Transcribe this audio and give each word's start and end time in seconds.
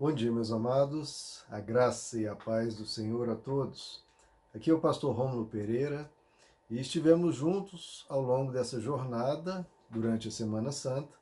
Bom 0.00 0.12
dia, 0.12 0.32
meus 0.32 0.50
amados. 0.50 1.44
A 1.50 1.60
graça 1.60 2.18
e 2.18 2.26
a 2.26 2.34
paz 2.34 2.74
do 2.74 2.86
Senhor 2.86 3.28
a 3.28 3.34
todos. 3.34 4.02
Aqui 4.54 4.70
é 4.70 4.72
o 4.72 4.80
pastor 4.80 5.14
Rômulo 5.14 5.44
Pereira 5.44 6.10
e 6.70 6.80
estivemos 6.80 7.36
juntos 7.36 8.06
ao 8.08 8.22
longo 8.22 8.50
dessa 8.50 8.80
jornada 8.80 9.68
durante 9.90 10.26
a 10.26 10.30
Semana 10.30 10.72
Santa, 10.72 11.14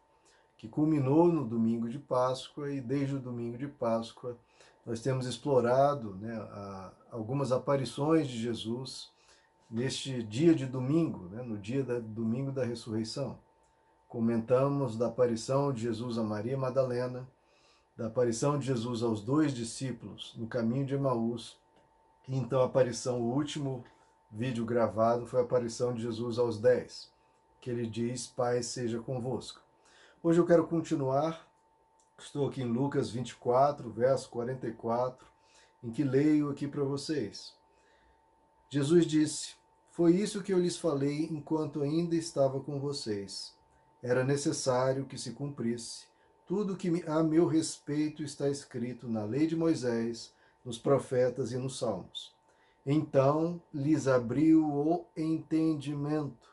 que 0.57 0.69
culminou 0.69 1.27
no 1.27 1.45
domingo 1.45 1.89
de 1.89 1.99
Páscoa 1.99 2.71
e 2.71 2.81
desde 2.81 3.17
o 3.17 3.19
domingo 3.19 3.59
de 3.59 3.67
Páscoa 3.67 4.39
nós 4.87 5.01
temos 5.01 5.27
explorado 5.27 6.15
né, 6.15 6.37
a, 6.37 6.93
algumas 7.11 7.51
aparições 7.51 8.29
de 8.29 8.39
Jesus 8.39 9.11
neste 9.69 10.23
dia 10.23 10.55
de 10.55 10.67
domingo, 10.67 11.29
né, 11.31 11.43
no 11.43 11.59
dia 11.59 11.83
do 11.83 12.01
domingo 12.01 12.53
da 12.53 12.65
ressurreição. 12.65 13.41
Comentamos 14.07 14.97
da 14.97 15.09
aparição 15.09 15.73
de 15.73 15.83
Jesus 15.83 16.17
a 16.17 16.23
Maria 16.23 16.57
Madalena, 16.57 17.27
da 17.99 18.07
aparição 18.07 18.57
de 18.57 18.67
Jesus 18.67 19.03
aos 19.03 19.21
dois 19.21 19.53
discípulos 19.53 20.33
no 20.37 20.47
caminho 20.47 20.87
de 20.87 20.95
Emaús. 20.95 21.59
E 22.29 22.39
então 22.39 22.61
a 22.61 22.67
aparição, 22.67 23.21
o 23.21 23.35
último 23.35 23.85
vídeo 24.31 24.65
gravado 24.65 25.27
foi 25.27 25.41
a 25.41 25.43
aparição 25.43 25.93
de 25.93 26.03
Jesus 26.03 26.39
aos 26.39 26.61
dez, 26.61 27.11
que 27.61 27.69
ele 27.69 27.89
diz, 27.89 28.29
Pai 28.29 28.63
seja 28.63 29.01
convosco. 29.01 29.61
Hoje 30.23 30.39
eu 30.39 30.47
quero 30.47 30.65
continuar, 30.69 31.45
estou 32.17 32.47
aqui 32.47 32.63
em 32.63 32.73
Lucas 32.73 33.11
24, 33.11 33.91
verso 33.91 34.31
44, 34.31 35.27
em 35.83 35.91
que 35.91 36.05
leio 36.05 36.51
aqui 36.51 36.69
para 36.69 36.85
vocês. 36.85 37.53
Jesus 38.71 39.07
disse, 39.07 39.57
foi 39.91 40.15
isso 40.15 40.43
que 40.43 40.53
eu 40.53 40.61
lhes 40.61 40.77
falei 40.77 41.25
enquanto 41.25 41.83
ainda 41.83 42.15
estava 42.15 42.61
com 42.61 42.79
vocês. 42.79 43.57
Era 44.01 44.23
necessário 44.23 45.05
que 45.05 45.19
se 45.19 45.33
cumprisse 45.33 46.07
tudo 46.49 46.77
que 46.77 47.05
a 47.07 47.23
meu 47.23 47.47
respeito 47.47 48.23
está 48.23 48.49
escrito 48.49 49.07
na 49.07 49.23
lei 49.23 49.47
de 49.47 49.55
Moisés, 49.55 50.33
nos 50.65 50.79
profetas 50.79 51.53
e 51.53 51.59
nos 51.59 51.79
salmos. 51.79 52.35
Então 52.87 53.61
lhes 53.73 54.09
abriu 54.09 54.65
o 54.65 55.05
entendimento, 55.15 56.49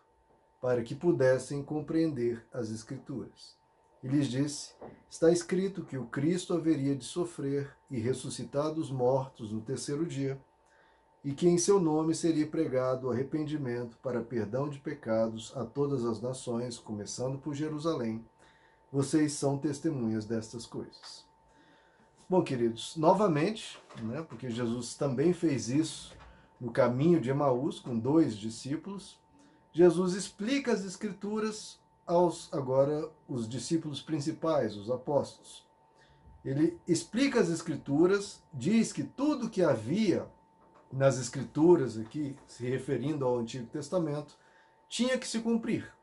para 0.62 0.84
que 0.84 0.94
pudessem 0.94 1.64
compreender 1.64 2.46
as 2.52 2.72
Escrituras. 2.72 3.56
E 4.04 4.10
lhes 4.10 4.28
disse: 4.28 4.74
Está 5.10 5.32
escrito 5.32 5.86
que 5.86 5.98
o 5.98 6.08
Cristo 6.08 6.54
haveria 6.54 6.94
de 6.94 7.06
sofrer 7.06 7.74
e 7.90 7.98
ressuscitar 7.98 8.74
dos 8.74 8.92
mortos 8.92 9.50
no 9.50 9.62
terceiro 9.62 10.06
dia, 10.06 10.38
e 11.24 11.32
que 11.32 11.48
em 11.48 11.58
seu 11.58 11.80
nome 11.80 12.14
seria 12.14 12.46
pregado 12.46 13.10
arrependimento 13.10 13.98
para 14.04 14.22
perdão 14.22 14.68
de 14.68 14.78
pecados 14.78 15.56
a 15.56 15.64
todas 15.64 16.04
as 16.04 16.22
nações, 16.22 16.78
começando 16.78 17.38
por 17.38 17.54
Jerusalém 17.54 18.22
vocês 18.96 19.34
são 19.34 19.58
testemunhas 19.58 20.24
destas 20.24 20.66
coisas. 20.66 21.26
Bom, 22.30 22.42
queridos, 22.42 22.96
novamente, 22.96 23.78
né, 24.02 24.22
porque 24.22 24.50
Jesus 24.50 24.96
também 24.96 25.34
fez 25.34 25.68
isso 25.68 26.16
no 26.62 26.72
caminho 26.72 27.20
de 27.20 27.30
Emaús 27.30 27.78
com 27.78 28.00
dois 28.00 28.38
discípulos, 28.38 29.20
Jesus 29.74 30.14
explica 30.14 30.72
as 30.72 30.86
escrituras 30.86 31.78
aos 32.08 32.48
agora 32.54 33.12
os 33.28 33.50
discípulos 33.50 34.02
principais, 34.02 34.78
os 34.78 34.90
apóstolos. 34.90 35.68
Ele 36.46 36.80
explica 36.88 37.42
as 37.42 37.50
escrituras, 37.50 38.42
diz 38.54 38.94
que 38.94 39.04
tudo 39.04 39.50
que 39.50 39.62
havia 39.62 40.26
nas 40.90 41.18
escrituras 41.18 41.98
aqui, 41.98 42.38
se 42.48 42.66
referindo 42.66 43.26
ao 43.26 43.40
Antigo 43.40 43.68
Testamento, 43.68 44.38
tinha 44.88 45.18
que 45.18 45.28
se 45.28 45.40
cumprir 45.40 45.95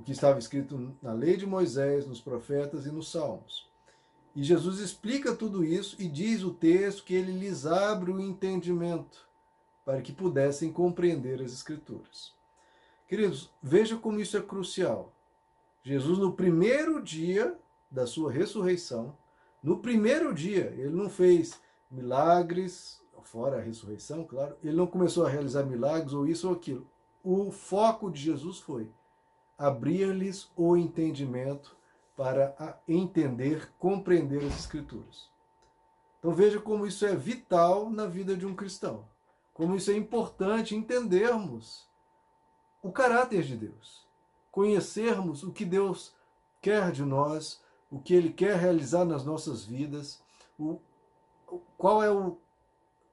o 0.00 0.02
que 0.02 0.12
estava 0.12 0.38
escrito 0.38 0.96
na 1.02 1.12
lei 1.12 1.36
de 1.36 1.46
Moisés, 1.46 2.06
nos 2.06 2.22
profetas 2.22 2.86
e 2.86 2.90
nos 2.90 3.10
salmos. 3.10 3.68
E 4.34 4.42
Jesus 4.42 4.78
explica 4.78 5.34
tudo 5.34 5.62
isso 5.62 5.94
e 6.00 6.08
diz 6.08 6.42
o 6.42 6.54
texto 6.54 7.04
que 7.04 7.14
ele 7.14 7.32
lhes 7.32 7.66
abre 7.66 8.10
o 8.10 8.18
entendimento 8.18 9.28
para 9.84 10.00
que 10.00 10.12
pudessem 10.12 10.72
compreender 10.72 11.42
as 11.42 11.52
Escrituras. 11.52 12.32
Queridos, 13.06 13.50
veja 13.62 13.96
como 13.96 14.20
isso 14.20 14.38
é 14.38 14.40
crucial. 14.40 15.12
Jesus, 15.82 16.18
no 16.18 16.32
primeiro 16.32 17.02
dia 17.02 17.54
da 17.90 18.06
sua 18.06 18.32
ressurreição, 18.32 19.14
no 19.62 19.80
primeiro 19.80 20.32
dia, 20.32 20.72
ele 20.78 20.94
não 20.94 21.10
fez 21.10 21.60
milagres, 21.90 23.02
fora 23.22 23.58
a 23.58 23.60
ressurreição, 23.60 24.24
claro, 24.24 24.56
ele 24.62 24.76
não 24.76 24.86
começou 24.86 25.26
a 25.26 25.28
realizar 25.28 25.64
milagres 25.64 26.14
ou 26.14 26.26
isso 26.26 26.48
ou 26.48 26.54
aquilo. 26.54 26.86
O 27.22 27.50
foco 27.50 28.10
de 28.10 28.18
Jesus 28.18 28.58
foi 28.58 28.88
abrir-lhes 29.60 30.50
o 30.56 30.74
entendimento 30.74 31.76
para 32.16 32.80
entender, 32.88 33.70
compreender 33.78 34.42
as 34.42 34.58
Escrituras. 34.58 35.28
Então 36.18 36.34
veja 36.34 36.58
como 36.58 36.86
isso 36.86 37.04
é 37.04 37.14
vital 37.14 37.90
na 37.90 38.06
vida 38.06 38.34
de 38.34 38.46
um 38.46 38.56
cristão, 38.56 39.04
como 39.52 39.76
isso 39.76 39.90
é 39.90 39.94
importante 39.94 40.74
entendermos 40.74 41.86
o 42.82 42.90
caráter 42.90 43.42
de 43.42 43.54
Deus, 43.54 44.06
conhecermos 44.50 45.42
o 45.42 45.52
que 45.52 45.66
Deus 45.66 46.14
quer 46.62 46.90
de 46.90 47.04
nós, 47.04 47.62
o 47.90 48.00
que 48.00 48.14
Ele 48.14 48.32
quer 48.32 48.56
realizar 48.56 49.04
nas 49.04 49.26
nossas 49.26 49.62
vidas, 49.62 50.22
o, 50.58 50.80
qual 51.76 52.02
é 52.02 52.10
o, 52.10 52.38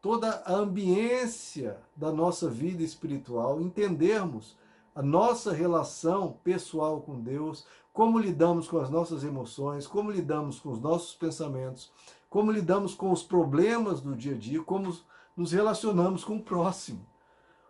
toda 0.02 0.44
a 0.46 0.54
ambiência 0.54 1.78
da 1.94 2.10
nossa 2.10 2.50
vida 2.50 2.84
espiritual, 2.84 3.60
entendermos 3.60 4.56
a 4.98 5.04
nossa 5.04 5.54
relação 5.54 6.40
pessoal 6.44 7.02
com 7.02 7.22
Deus, 7.22 7.68
como 7.94 8.18
lidamos 8.18 8.68
com 8.68 8.80
as 8.80 8.90
nossas 8.90 9.24
emoções, 9.24 9.86
como 9.86 10.10
lidamos 10.10 10.60
com 10.60 10.72
os 10.72 10.82
nossos 10.82 11.14
pensamentos, 11.14 11.92
como 12.28 12.52
lidamos 12.52 12.96
com 12.96 13.12
os 13.12 13.22
problemas 13.22 14.02
do 14.02 14.16
dia 14.16 14.34
a 14.34 14.38
dia, 14.38 14.64
como 14.64 14.98
nos 15.36 15.52
relacionamos 15.52 16.24
com 16.24 16.38
o 16.38 16.42
próximo. 16.42 17.06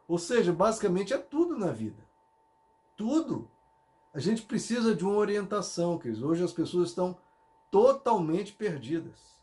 Ou 0.07 0.17
seja, 0.17 0.53
basicamente 0.53 1.13
é 1.13 1.17
tudo 1.17 1.57
na 1.57 1.69
vida. 1.69 2.01
Tudo. 2.95 3.49
A 4.13 4.19
gente 4.21 4.43
precisa 4.43 4.95
de 4.95 5.03
uma 5.03 5.17
orientação, 5.17 5.97
queridos. 5.97 6.23
Hoje 6.23 6.45
as 6.45 6.53
pessoas 6.53 6.87
estão 6.87 7.17
totalmente 7.69 8.53
perdidas. 8.53 9.35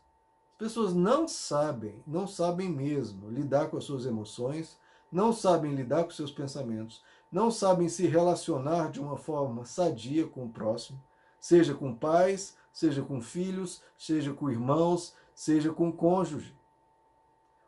As 0.53 0.57
pessoas 0.57 0.95
não 0.95 1.27
sabem, 1.27 2.01
não 2.07 2.25
sabem 2.25 2.67
mesmo 2.67 3.29
lidar 3.29 3.69
com 3.69 3.77
as 3.77 3.83
suas 3.83 4.07
emoções, 4.07 4.75
não 5.15 5.31
sabem 5.31 5.73
lidar 5.73 6.03
com 6.03 6.09
seus 6.09 6.29
pensamentos, 6.29 7.01
não 7.31 7.49
sabem 7.49 7.87
se 7.87 8.05
relacionar 8.05 8.91
de 8.91 8.99
uma 8.99 9.15
forma 9.15 9.63
sadia 9.63 10.27
com 10.27 10.43
o 10.43 10.49
próximo, 10.49 11.01
seja 11.39 11.73
com 11.73 11.95
pais, 11.95 12.57
seja 12.73 13.01
com 13.01 13.21
filhos, 13.21 13.81
seja 13.97 14.33
com 14.33 14.51
irmãos, 14.51 15.15
seja 15.33 15.71
com 15.71 15.89
cônjuge. 15.89 16.53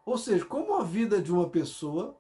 Ou 0.06 0.18
seja, 0.18 0.44
como 0.44 0.76
a 0.76 0.84
vida 0.84 1.22
de 1.22 1.32
uma 1.32 1.50
pessoa 1.50 2.18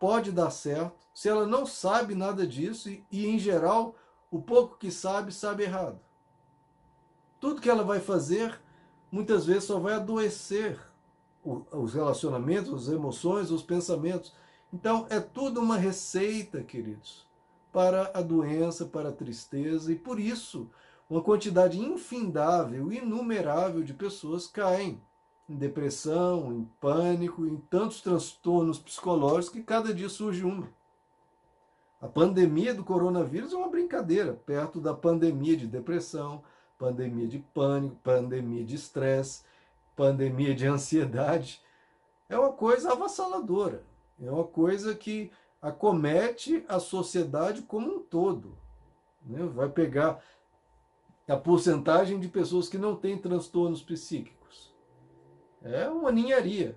pode 0.00 0.32
dar 0.32 0.50
certo 0.50 1.06
se 1.14 1.28
ela 1.28 1.46
não 1.46 1.64
sabe 1.64 2.16
nada 2.16 2.44
disso 2.44 2.90
e, 2.90 3.06
e 3.12 3.28
em 3.28 3.38
geral, 3.38 3.94
o 4.32 4.42
pouco 4.42 4.76
que 4.76 4.90
sabe, 4.90 5.30
sabe 5.30 5.62
errado. 5.62 6.00
Tudo 7.38 7.60
que 7.60 7.70
ela 7.70 7.84
vai 7.84 8.00
fazer, 8.00 8.60
muitas 9.12 9.46
vezes 9.46 9.62
só 9.62 9.78
vai 9.78 9.94
adoecer 9.94 10.80
os 11.44 11.94
relacionamentos, 11.94 12.88
as 12.88 12.94
emoções, 12.94 13.50
os 13.50 13.62
pensamentos 13.62 14.32
então, 14.74 15.06
é 15.08 15.20
tudo 15.20 15.60
uma 15.60 15.76
receita, 15.76 16.60
queridos, 16.60 17.24
para 17.72 18.10
a 18.12 18.20
doença, 18.20 18.84
para 18.84 19.10
a 19.10 19.12
tristeza, 19.12 19.92
e 19.92 19.94
por 19.94 20.18
isso 20.18 20.68
uma 21.08 21.22
quantidade 21.22 21.78
infindável, 21.78 22.92
inumerável 22.92 23.84
de 23.84 23.94
pessoas 23.94 24.48
caem 24.48 25.00
em 25.48 25.54
depressão, 25.54 26.52
em 26.52 26.64
pânico, 26.80 27.46
em 27.46 27.56
tantos 27.70 28.00
transtornos 28.00 28.80
psicológicos 28.80 29.50
que 29.50 29.62
cada 29.62 29.94
dia 29.94 30.08
surge 30.08 30.42
uma. 30.42 30.68
A 32.02 32.08
pandemia 32.08 32.74
do 32.74 32.82
coronavírus 32.82 33.52
é 33.52 33.56
uma 33.56 33.68
brincadeira 33.68 34.32
perto 34.44 34.80
da 34.80 34.92
pandemia 34.92 35.56
de 35.56 35.68
depressão, 35.68 36.42
pandemia 36.76 37.28
de 37.28 37.38
pânico, 37.38 37.94
pandemia 38.02 38.64
de 38.64 38.74
estresse, 38.74 39.44
pandemia 39.96 40.54
de 40.54 40.66
ansiedade. 40.66 41.60
É 42.28 42.38
uma 42.38 42.52
coisa 42.52 42.92
avassaladora. 42.92 43.84
É 44.22 44.30
uma 44.30 44.44
coisa 44.44 44.94
que 44.94 45.30
acomete 45.60 46.64
a 46.68 46.78
sociedade 46.78 47.62
como 47.62 47.96
um 47.96 47.98
todo. 48.00 48.56
Né? 49.24 49.44
Vai 49.46 49.68
pegar 49.68 50.22
a 51.26 51.36
porcentagem 51.36 52.20
de 52.20 52.28
pessoas 52.28 52.68
que 52.68 52.76
não 52.76 52.94
têm 52.94 53.16
transtornos 53.16 53.82
psíquicos. 53.82 54.72
É 55.62 55.88
uma 55.88 56.12
ninharia. 56.12 56.76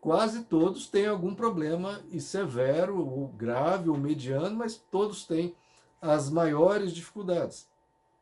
Quase 0.00 0.44
todos 0.44 0.88
têm 0.88 1.06
algum 1.06 1.34
problema 1.34 2.00
e 2.10 2.20
severo, 2.20 2.98
ou 2.98 3.28
grave, 3.28 3.90
ou 3.90 3.96
mediano, 3.96 4.56
mas 4.56 4.76
todos 4.76 5.26
têm 5.26 5.54
as 6.00 6.30
maiores 6.30 6.92
dificuldades. 6.92 7.68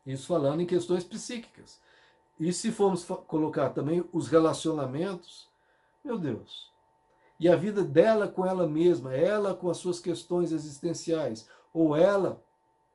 Isso 0.04 0.26
falando 0.26 0.62
em 0.62 0.66
questões 0.66 1.04
psíquicas. 1.04 1.80
E 2.38 2.52
se 2.52 2.70
formos 2.70 3.04
colocar 3.26 3.70
também 3.70 4.04
os 4.12 4.28
relacionamentos, 4.28 5.48
meu 6.04 6.18
Deus, 6.18 6.70
e 7.38 7.48
a 7.48 7.56
vida 7.56 7.82
dela 7.82 8.28
com 8.28 8.46
ela 8.46 8.66
mesma, 8.66 9.14
ela 9.14 9.54
com 9.54 9.68
as 9.68 9.78
suas 9.78 10.00
questões 10.00 10.52
existenciais, 10.52 11.48
ou 11.72 11.96
ela 11.96 12.42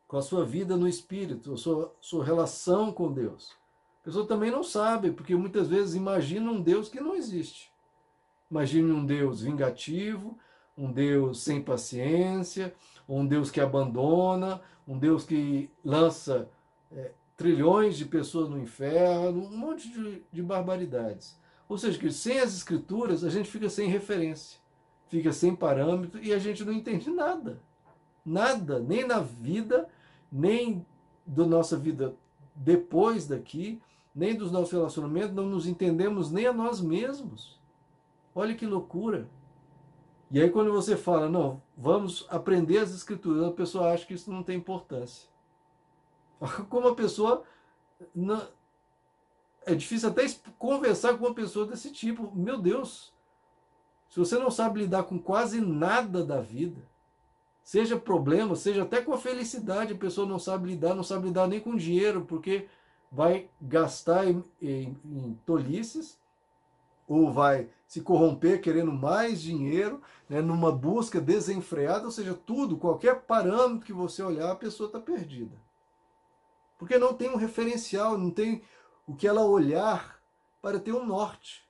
com 0.07 0.17
a 0.17 0.21
sua 0.21 0.43
vida 0.43 0.75
no 0.75 0.87
espírito, 0.87 1.53
a 1.53 1.57
sua, 1.57 1.95
sua 2.01 2.25
relação 2.25 2.91
com 2.91 3.11
Deus. 3.11 3.51
A 4.01 4.05
pessoa 4.05 4.27
também 4.27 4.51
não 4.51 4.63
sabe, 4.63 5.11
porque 5.11 5.35
muitas 5.35 5.67
vezes 5.67 5.95
imagina 5.95 6.51
um 6.51 6.61
Deus 6.61 6.89
que 6.89 6.99
não 6.99 7.15
existe. 7.15 7.71
Imagine 8.49 8.91
um 8.91 9.05
Deus 9.05 9.41
vingativo, 9.41 10.37
um 10.77 10.91
Deus 10.91 11.43
sem 11.43 11.61
paciência, 11.61 12.73
um 13.07 13.25
Deus 13.25 13.51
que 13.51 13.61
abandona, 13.61 14.61
um 14.87 14.97
Deus 14.97 15.23
que 15.23 15.69
lança 15.85 16.49
é, 16.91 17.11
trilhões 17.41 17.97
de 17.97 18.05
pessoas 18.05 18.49
no 18.49 18.59
inferno, 18.59 19.45
um 19.45 19.57
monte 19.57 19.91
de, 19.91 20.21
de 20.31 20.43
barbaridades. 20.43 21.35
Ou 21.67 21.75
seja, 21.75 21.97
que 21.97 22.11
sem 22.11 22.39
as 22.39 22.53
escrituras 22.53 23.23
a 23.23 23.29
gente 23.29 23.49
fica 23.49 23.67
sem 23.67 23.89
referência, 23.89 24.59
fica 25.07 25.31
sem 25.33 25.55
parâmetro 25.55 26.21
e 26.23 26.31
a 26.31 26.37
gente 26.37 26.63
não 26.63 26.71
entende 26.71 27.09
nada. 27.09 27.59
Nada, 28.23 28.79
nem 28.79 29.07
na 29.07 29.19
vida, 29.19 29.89
nem 30.31 30.85
da 31.25 31.45
nossa 31.45 31.75
vida 31.75 32.13
depois 32.55 33.25
daqui, 33.25 33.81
nem 34.13 34.35
dos 34.35 34.51
nossos 34.51 34.71
relacionamentos, 34.71 35.33
não 35.33 35.47
nos 35.47 35.65
entendemos 35.65 36.29
nem 36.29 36.45
a 36.45 36.53
nós 36.53 36.79
mesmos. 36.79 37.59
Olha 38.35 38.53
que 38.53 38.67
loucura. 38.67 39.27
E 40.29 40.39
aí, 40.39 40.49
quando 40.49 40.71
você 40.71 40.95
fala, 40.95 41.27
não, 41.27 41.61
vamos 41.75 42.27
aprender 42.29 42.77
as 42.77 42.93
escrituras, 42.93 43.43
a 43.43 43.51
pessoa 43.51 43.91
acha 43.91 44.05
que 44.05 44.13
isso 44.13 44.31
não 44.31 44.43
tem 44.43 44.57
importância. 44.57 45.30
Como 46.69 46.87
a 46.87 46.95
pessoa. 46.95 47.43
Não, 48.15 48.41
é 49.65 49.75
difícil 49.75 50.09
até 50.09 50.25
conversar 50.57 51.17
com 51.17 51.25
uma 51.25 51.33
pessoa 51.33 51.65
desse 51.65 51.91
tipo. 51.91 52.31
Meu 52.35 52.57
Deus, 52.57 53.13
se 54.09 54.19
você 54.19 54.37
não 54.37 54.49
sabe 54.49 54.81
lidar 54.81 55.03
com 55.03 55.19
quase 55.19 55.61
nada 55.61 56.25
da 56.25 56.41
vida, 56.41 56.81
seja 57.63 57.97
problema, 57.97 58.55
seja 58.55 58.83
até 58.83 59.01
com 59.01 59.13
a 59.13 59.17
felicidade, 59.17 59.93
a 59.93 59.97
pessoa 59.97 60.27
não 60.27 60.39
sabe 60.39 60.69
lidar, 60.69 60.95
não 60.95 61.03
sabe 61.03 61.27
lidar 61.27 61.47
nem 61.47 61.59
com 61.59 61.75
dinheiro, 61.75 62.25
porque 62.25 62.67
vai 63.11 63.49
gastar 63.61 64.27
em, 64.27 64.43
em, 64.61 64.97
em 65.05 65.39
tolices 65.45 66.19
ou 67.07 67.31
vai 67.31 67.69
se 67.85 68.01
corromper 68.01 68.61
querendo 68.61 68.91
mais 68.91 69.41
dinheiro, 69.41 70.01
né, 70.29 70.41
numa 70.41 70.71
busca 70.71 71.19
desenfreada, 71.19 72.05
ou 72.05 72.11
seja, 72.11 72.33
tudo, 72.33 72.77
qualquer 72.77 73.21
parâmetro 73.21 73.85
que 73.85 73.91
você 73.91 74.23
olhar, 74.23 74.49
a 74.49 74.55
pessoa 74.55 74.87
está 74.87 74.99
perdida. 74.99 75.55
Porque 76.81 76.97
não 76.97 77.13
tem 77.13 77.29
um 77.29 77.35
referencial, 77.35 78.17
não 78.17 78.31
tem 78.31 78.63
o 79.05 79.15
que 79.15 79.27
ela 79.27 79.45
olhar 79.45 80.19
para 80.61 80.79
ter 80.79 80.91
um 80.91 81.05
norte. 81.05 81.63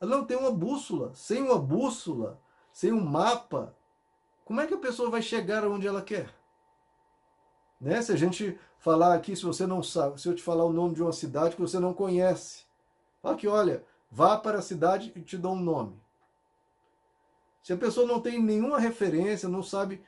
Ela 0.00 0.16
não 0.16 0.24
tem 0.24 0.36
uma 0.36 0.50
bússola. 0.50 1.14
Sem 1.14 1.42
uma 1.42 1.58
bússola, 1.58 2.40
sem 2.72 2.90
um 2.90 3.04
mapa, 3.04 3.76
como 4.46 4.60
é 4.60 4.66
que 4.66 4.72
a 4.72 4.78
pessoa 4.78 5.10
vai 5.10 5.20
chegar 5.20 5.62
aonde 5.62 5.86
ela 5.86 6.00
quer? 6.00 6.34
Né? 7.78 8.00
Se 8.00 8.12
a 8.12 8.16
gente 8.16 8.58
falar 8.78 9.12
aqui, 9.12 9.36
se 9.36 9.44
você 9.44 9.66
não 9.66 9.82
sabe, 9.82 10.18
se 10.18 10.26
eu 10.26 10.34
te 10.34 10.42
falar 10.42 10.64
o 10.64 10.72
nome 10.72 10.94
de 10.94 11.02
uma 11.02 11.12
cidade 11.12 11.54
que 11.54 11.60
você 11.60 11.78
não 11.78 11.92
conhece, 11.92 12.64
fala 13.20 13.36
que, 13.36 13.46
olha, 13.46 13.84
Vá 14.10 14.38
para 14.38 14.58
a 14.58 14.62
cidade 14.62 15.12
e 15.14 15.20
te 15.20 15.36
dou 15.36 15.52
um 15.52 15.60
nome. 15.60 16.00
Se 17.62 17.72
a 17.72 17.76
pessoa 17.76 18.06
não 18.06 18.20
tem 18.20 18.40
nenhuma 18.40 18.78
referência, 18.78 19.48
não 19.48 19.62
sabe 19.62 20.02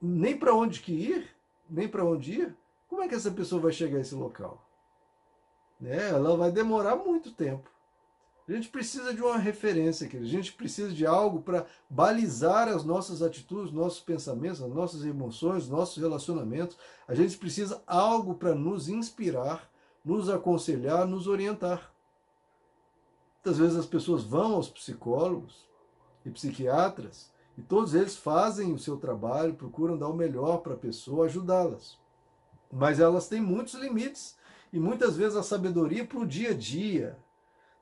nem 0.00 0.36
para 0.36 0.54
onde 0.54 0.80
que 0.80 0.92
ir, 0.92 1.36
nem 1.68 1.86
para 1.86 2.04
onde 2.04 2.32
ir, 2.32 2.56
como 2.94 3.02
é 3.02 3.08
que 3.08 3.14
essa 3.16 3.32
pessoa 3.32 3.60
vai 3.60 3.72
chegar 3.72 3.98
a 3.98 4.00
esse 4.02 4.14
local? 4.14 4.64
Né? 5.80 6.10
Ela 6.10 6.36
vai 6.36 6.52
demorar 6.52 6.94
muito 6.94 7.32
tempo. 7.32 7.68
A 8.46 8.52
gente 8.52 8.68
precisa 8.68 9.12
de 9.12 9.20
uma 9.20 9.36
referência, 9.36 10.06
querido. 10.06 10.28
a 10.28 10.30
gente 10.30 10.52
precisa 10.52 10.92
de 10.92 11.04
algo 11.04 11.42
para 11.42 11.66
balizar 11.90 12.68
as 12.68 12.84
nossas 12.84 13.20
atitudes, 13.20 13.72
nossos 13.72 13.98
pensamentos, 13.98 14.62
as 14.62 14.70
nossas 14.70 15.04
emoções, 15.04 15.68
nossos 15.68 16.00
relacionamentos. 16.00 16.78
A 17.08 17.16
gente 17.16 17.36
precisa 17.36 17.82
algo 17.84 18.36
para 18.36 18.54
nos 18.54 18.88
inspirar, 18.88 19.68
nos 20.04 20.28
aconselhar, 20.30 21.04
nos 21.04 21.26
orientar. 21.26 21.92
Muitas 23.36 23.58
vezes 23.58 23.76
as 23.76 23.86
pessoas 23.86 24.22
vão 24.22 24.54
aos 24.54 24.68
psicólogos 24.68 25.66
e 26.24 26.30
psiquiatras 26.30 27.32
e 27.58 27.62
todos 27.62 27.92
eles 27.92 28.14
fazem 28.14 28.72
o 28.72 28.78
seu 28.78 28.96
trabalho, 28.98 29.54
procuram 29.54 29.98
dar 29.98 30.08
o 30.08 30.14
melhor 30.14 30.58
para 30.58 30.74
a 30.74 30.78
pessoa, 30.78 31.26
ajudá-las. 31.26 32.03
Mas 32.74 32.98
elas 32.98 33.28
têm 33.28 33.40
muitos 33.40 33.74
limites 33.74 34.36
e 34.72 34.80
muitas 34.80 35.16
vezes 35.16 35.36
a 35.36 35.44
sabedoria 35.44 36.04
para 36.04 36.18
o 36.18 36.26
dia 36.26 36.50
a 36.50 36.54
dia, 36.54 37.16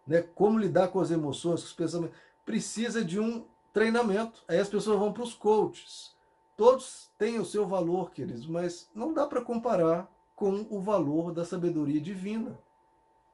né, 0.06 0.20
como 0.34 0.58
lidar 0.58 0.88
com 0.88 1.00
as 1.00 1.10
emoções, 1.10 1.60
com 1.60 1.66
os 1.66 1.72
pensamentos, 1.72 2.16
precisa 2.44 3.02
de 3.02 3.18
um 3.18 3.46
treinamento. 3.72 4.44
Aí 4.46 4.58
as 4.58 4.68
pessoas 4.68 4.98
vão 4.98 5.10
para 5.10 5.22
os 5.22 5.32
coaches. 5.32 6.14
Todos 6.58 7.10
têm 7.16 7.40
o 7.40 7.44
seu 7.46 7.66
valor, 7.66 8.10
queridos, 8.10 8.46
mas 8.46 8.90
não 8.94 9.14
dá 9.14 9.26
para 9.26 9.40
comparar 9.40 10.12
com 10.36 10.66
o 10.68 10.78
valor 10.78 11.32
da 11.32 11.44
sabedoria 11.44 12.00
divina 12.00 12.58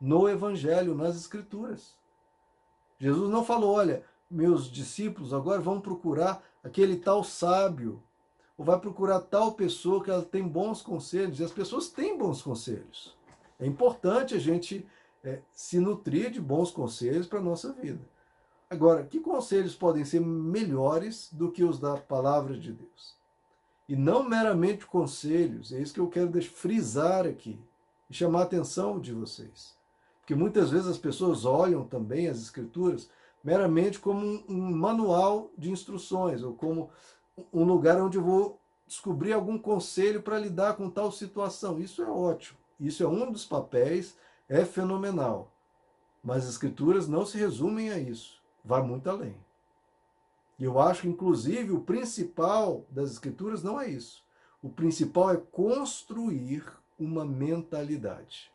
no 0.01 0.29
Evangelho, 0.29 0.95
nas 0.95 1.17
Escrituras. 1.17 1.97
Jesus 3.01 3.29
não 3.29 3.45
falou, 3.45 3.75
olha, 3.75 4.05
meus 4.31 4.71
discípulos 4.71 5.35
agora 5.35 5.61
vão 5.61 5.81
procurar 5.81 6.41
aquele 6.63 6.97
tal 6.97 7.25
sábio, 7.25 8.01
ou 8.59 8.65
vai 8.65 8.79
procurar 8.81 9.21
tal 9.21 9.53
pessoa 9.53 10.03
que 10.03 10.11
ela 10.11 10.23
tem 10.23 10.47
bons 10.47 10.83
conselhos, 10.83 11.39
e 11.39 11.45
as 11.45 11.53
pessoas 11.53 11.89
têm 11.89 12.19
bons 12.19 12.43
conselhos. 12.43 13.17
É 13.59 13.65
importante 13.65 14.35
a 14.35 14.39
gente 14.39 14.85
é, 15.23 15.41
se 15.53 15.79
nutrir 15.79 16.33
de 16.33 16.41
bons 16.41 16.73
conselhos 16.73 17.29
para 17.29 17.39
a 17.39 17.43
nossa 17.43 17.73
vida. 17.73 18.01
Agora, 18.69 19.05
que 19.05 19.21
conselhos 19.21 19.75
podem 19.75 20.05
ser 20.05 20.21
melhores 20.21 21.31
do 21.33 21.51
que 21.51 21.63
os 21.63 21.79
da 21.79 21.97
palavra 21.97 22.59
de 22.59 22.73
Deus? 22.73 23.17
E 23.89 23.97
não 23.97 24.29
meramente 24.29 24.85
conselhos, 24.85 25.73
é 25.73 25.81
isso 25.81 25.95
que 25.95 26.01
eu 26.01 26.09
quero 26.09 26.31
frisar 26.43 27.27
aqui 27.27 27.59
e 28.11 28.15
chamar 28.15 28.41
a 28.41 28.43
atenção 28.43 29.01
de 29.01 29.13
vocês. 29.13 29.75
Porque 30.21 30.35
muitas 30.35 30.71
vezes 30.71 30.87
as 30.87 30.99
pessoas 30.99 31.47
olham 31.47 31.85
também 31.85 32.29
as 32.29 32.39
escrituras 32.39 33.09
meramente 33.43 33.99
como 33.99 34.27
um, 34.27 34.45
um 34.49 34.77
manual 34.77 35.51
de 35.57 35.71
instruções, 35.71 36.43
ou 36.43 36.53
como 36.53 36.91
um 37.53 37.65
lugar 37.65 38.01
onde 38.01 38.19
eu 38.19 38.23
vou 38.23 38.61
descobrir 38.87 39.33
algum 39.33 39.59
conselho 39.59 40.23
para 40.23 40.39
lidar 40.39 40.75
com 40.75 40.89
tal 40.89 41.13
situação. 41.13 41.79
Isso 41.79 42.03
é 42.03 42.09
ótimo. 42.09 42.59
Isso 42.81 43.03
é 43.03 43.09
um 43.09 43.31
dos 43.31 43.45
papéis, 43.45 44.17
é 44.49 44.65
fenomenal. 44.65 45.53
Mas 46.23 46.45
as 46.45 46.51
escrituras 46.51 47.07
não 47.09 47.27
se 47.27 47.37
resumem 47.39 47.91
a 47.91 47.99
isso. 47.99 48.41
Vai 48.65 48.83
muito 48.83 49.09
além. 49.09 49.37
E 50.59 50.65
eu 50.65 50.81
acho 50.81 51.03
que, 51.03 51.09
inclusive, 51.09 51.71
o 51.73 51.81
principal 51.81 52.85
das 52.91 53.13
escrituras 53.13 53.63
não 53.63 53.81
é 53.81 53.89
isso. 53.89 54.25
O 54.63 54.69
principal 54.69 55.31
é 55.31 55.37
construir 55.37 56.65
uma 56.99 57.25
mentalidade. 57.25 58.51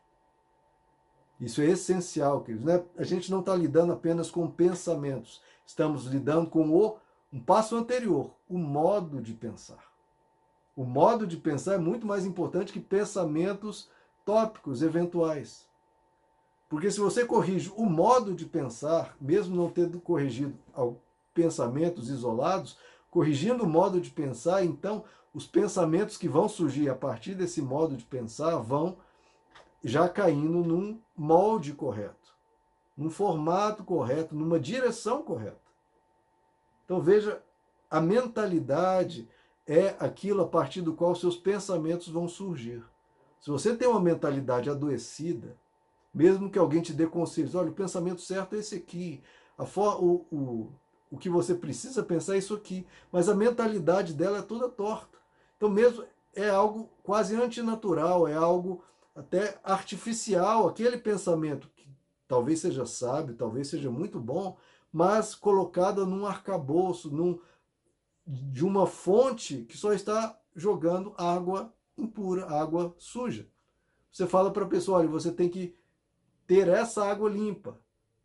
Isso 1.40 1.62
é 1.62 1.66
essencial, 1.66 2.42
queridos. 2.42 2.66
Né? 2.66 2.84
A 2.96 3.04
gente 3.04 3.30
não 3.30 3.40
está 3.40 3.54
lidando 3.54 3.92
apenas 3.92 4.30
com 4.30 4.50
pensamentos, 4.50 5.40
estamos 5.66 6.04
lidando 6.04 6.50
com 6.50 6.70
o, 6.70 6.98
um 7.34 7.40
passo 7.40 7.74
anterior, 7.74 8.30
o 8.48 8.56
modo 8.56 9.20
de 9.20 9.32
pensar. 9.32 9.92
O 10.76 10.84
modo 10.84 11.26
de 11.26 11.36
pensar 11.36 11.74
é 11.74 11.78
muito 11.78 12.06
mais 12.06 12.24
importante 12.24 12.72
que 12.72 12.78
pensamentos 12.78 13.90
tópicos, 14.24 14.82
eventuais. 14.82 15.66
Porque 16.68 16.92
se 16.92 17.00
você 17.00 17.24
corrige 17.24 17.72
o 17.74 17.86
modo 17.86 18.34
de 18.34 18.46
pensar, 18.46 19.16
mesmo 19.20 19.56
não 19.56 19.68
tendo 19.68 19.98
corrigido 19.98 20.56
pensamentos 21.34 22.08
isolados, 22.08 22.78
corrigindo 23.10 23.64
o 23.64 23.68
modo 23.68 24.00
de 24.00 24.10
pensar, 24.10 24.64
então 24.64 25.02
os 25.34 25.44
pensamentos 25.44 26.16
que 26.16 26.28
vão 26.28 26.48
surgir 26.48 26.88
a 26.88 26.94
partir 26.94 27.34
desse 27.34 27.60
modo 27.60 27.96
de 27.96 28.04
pensar 28.04 28.58
vão 28.58 28.96
já 29.82 30.08
caindo 30.08 30.62
num 30.62 31.00
molde 31.16 31.72
correto, 31.72 32.32
num 32.96 33.10
formato 33.10 33.82
correto, 33.82 34.36
numa 34.36 34.60
direção 34.60 35.20
correta. 35.20 35.63
Então 36.84 37.00
veja, 37.00 37.42
a 37.90 38.00
mentalidade 38.00 39.28
é 39.66 39.94
aquilo 39.98 40.42
a 40.42 40.48
partir 40.48 40.82
do 40.82 40.94
qual 40.94 41.14
seus 41.14 41.36
pensamentos 41.36 42.08
vão 42.08 42.28
surgir. 42.28 42.82
Se 43.40 43.50
você 43.50 43.76
tem 43.76 43.88
uma 43.88 44.00
mentalidade 44.00 44.70
adoecida, 44.70 45.56
mesmo 46.12 46.50
que 46.50 46.58
alguém 46.58 46.80
te 46.80 46.92
dê 46.92 47.06
conselhos, 47.06 47.54
olha, 47.54 47.70
o 47.70 47.74
pensamento 47.74 48.20
certo 48.20 48.54
é 48.54 48.58
esse 48.58 48.76
aqui, 48.76 49.22
for, 49.66 50.02
o, 50.02 50.26
o, 50.30 50.72
o 51.10 51.18
que 51.18 51.28
você 51.28 51.54
precisa 51.54 52.02
pensar 52.02 52.34
é 52.34 52.38
isso 52.38 52.54
aqui, 52.54 52.86
mas 53.10 53.28
a 53.28 53.34
mentalidade 53.34 54.14
dela 54.14 54.38
é 54.38 54.42
toda 54.42 54.68
torta. 54.68 55.18
Então, 55.56 55.68
mesmo 55.68 56.04
é 56.34 56.48
algo 56.48 56.90
quase 57.02 57.36
antinatural, 57.36 58.26
é 58.26 58.34
algo 58.34 58.82
até 59.14 59.58
artificial, 59.62 60.68
aquele 60.68 60.98
pensamento 60.98 61.70
que 61.76 61.88
talvez 62.26 62.60
seja 62.60 62.84
sábio, 62.84 63.36
talvez 63.36 63.68
seja 63.68 63.90
muito 63.90 64.18
bom, 64.18 64.56
mas 64.94 65.34
colocado 65.34 66.06
num 66.06 66.24
arcabouço, 66.24 67.10
num, 67.10 67.40
de 68.24 68.64
uma 68.64 68.86
fonte 68.86 69.64
que 69.64 69.76
só 69.76 69.92
está 69.92 70.38
jogando 70.54 71.12
água 71.18 71.74
impura, 71.98 72.46
água 72.46 72.94
suja. 72.96 73.48
Você 74.12 74.24
fala 74.24 74.52
para 74.52 74.64
a 74.64 74.68
pessoa, 74.68 74.98
olha, 74.98 75.08
você 75.08 75.32
tem 75.32 75.48
que 75.48 75.74
ter 76.46 76.68
essa 76.68 77.04
água 77.04 77.28
limpa. 77.28 77.76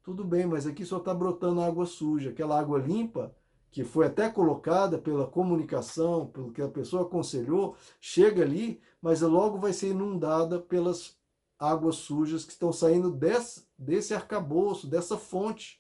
Tudo 0.04 0.24
bem, 0.24 0.46
mas 0.46 0.68
aqui 0.68 0.86
só 0.86 0.98
está 0.98 1.12
brotando 1.12 1.60
água 1.60 1.88
suja. 1.88 2.30
Aquela 2.30 2.60
água 2.60 2.78
limpa, 2.78 3.36
que 3.72 3.84
foi 3.84 4.06
até 4.06 4.30
colocada 4.30 5.00
pela 5.00 5.26
comunicação, 5.26 6.28
pelo 6.28 6.52
que 6.52 6.62
a 6.62 6.68
pessoa 6.68 7.02
aconselhou, 7.02 7.76
chega 8.00 8.44
ali, 8.44 8.80
mas 9.02 9.22
logo 9.22 9.58
vai 9.58 9.74
ser 9.74 9.90
inundada 9.90 10.60
pelas 10.60 11.18
águas 11.58 11.96
sujas 11.96 12.46
que 12.46 12.52
estão 12.52 12.72
saindo 12.72 13.10
desse, 13.10 13.68
desse 13.76 14.14
arcabouço, 14.14 14.86
dessa 14.86 15.18
fonte. 15.18 15.80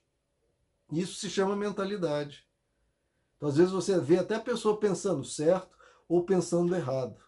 Isso 0.91 1.15
se 1.15 1.29
chama 1.29 1.55
mentalidade. 1.55 2.47
Então, 3.37 3.49
às 3.49 3.57
vezes, 3.57 3.71
você 3.71 3.99
vê 3.99 4.17
até 4.17 4.35
a 4.35 4.41
pessoa 4.41 4.79
pensando 4.79 5.23
certo 5.23 5.77
ou 6.07 6.23
pensando 6.23 6.75
errado. 6.75 7.21